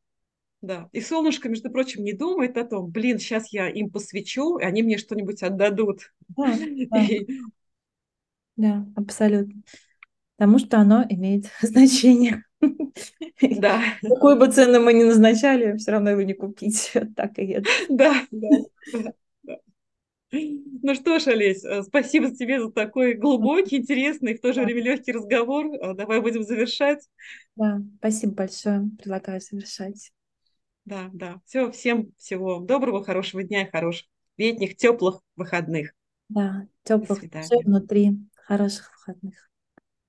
Да, 0.62 0.89
и 0.91 1.02
солнышко, 1.02 1.50
между 1.50 1.71
прочим, 1.71 2.04
не 2.04 2.13
думает 2.13 2.56
о 2.58 2.65
том, 2.65 2.91
блин, 2.91 3.17
сейчас 3.17 3.52
я 3.52 3.67
им 3.67 3.89
посвечу, 3.89 4.60
и 4.60 4.63
они 4.63 4.84
мне 4.84 4.97
что-нибудь 4.97 5.41
отдадут. 5.41 6.12
Да, 6.38 6.56
да. 6.91 7.04
И... 7.04 7.28
да, 8.58 8.86
абсолютно. 8.95 9.63
Потому 10.38 10.60
что 10.60 10.78
оно 10.78 11.04
имеет 11.08 11.45
значение. 11.62 12.43
Да. 13.41 13.82
Какую 14.02 14.38
бы 14.38 14.52
цену 14.52 14.82
мы 14.82 14.93
ни 14.93 15.04
назначали, 15.04 15.78
все 15.78 15.91
равно 15.91 16.12
его 16.12 16.21
не 16.21 16.34
купить. 16.34 16.91
Так 17.15 17.39
и 17.39 17.47
это. 17.47 17.69
Да, 17.89 18.26
да, 18.30 18.50
да. 18.93 19.13
Ну 20.83 20.95
что 20.95 21.19
ж, 21.19 21.27
Олесь, 21.27 21.63
э, 21.63 21.83
спасибо 21.83 22.31
тебе 22.31 22.59
за 22.59 22.71
такой 22.71 23.13
глубокий, 23.13 23.77
интересный, 23.77 24.35
в 24.35 24.41
то 24.41 24.53
же 24.53 24.63
время 24.63 24.81
легкий 24.81 25.11
разговор. 25.11 25.67
Э, 25.67 25.93
давай 25.93 26.21
будем 26.21 26.43
завершать. 26.43 27.07
Да, 27.55 27.79
спасибо 27.97 28.33
большое. 28.33 28.89
Предлагаю 28.97 29.41
завершать. 29.41 30.11
Да, 30.85 31.09
да. 31.13 31.41
Все, 31.45 31.71
всем 31.71 32.11
всего 32.17 32.59
доброго, 32.59 33.03
хорошего 33.03 33.43
дня 33.43 33.63
и 33.63 33.69
хороших 33.69 34.07
летних, 34.37 34.75
теплых 34.77 35.21
выходных. 35.35 35.93
Да, 36.29 36.65
теплых 36.83 37.19
внутри, 37.65 38.17
хороших 38.47 38.91
выходных. 38.97 39.50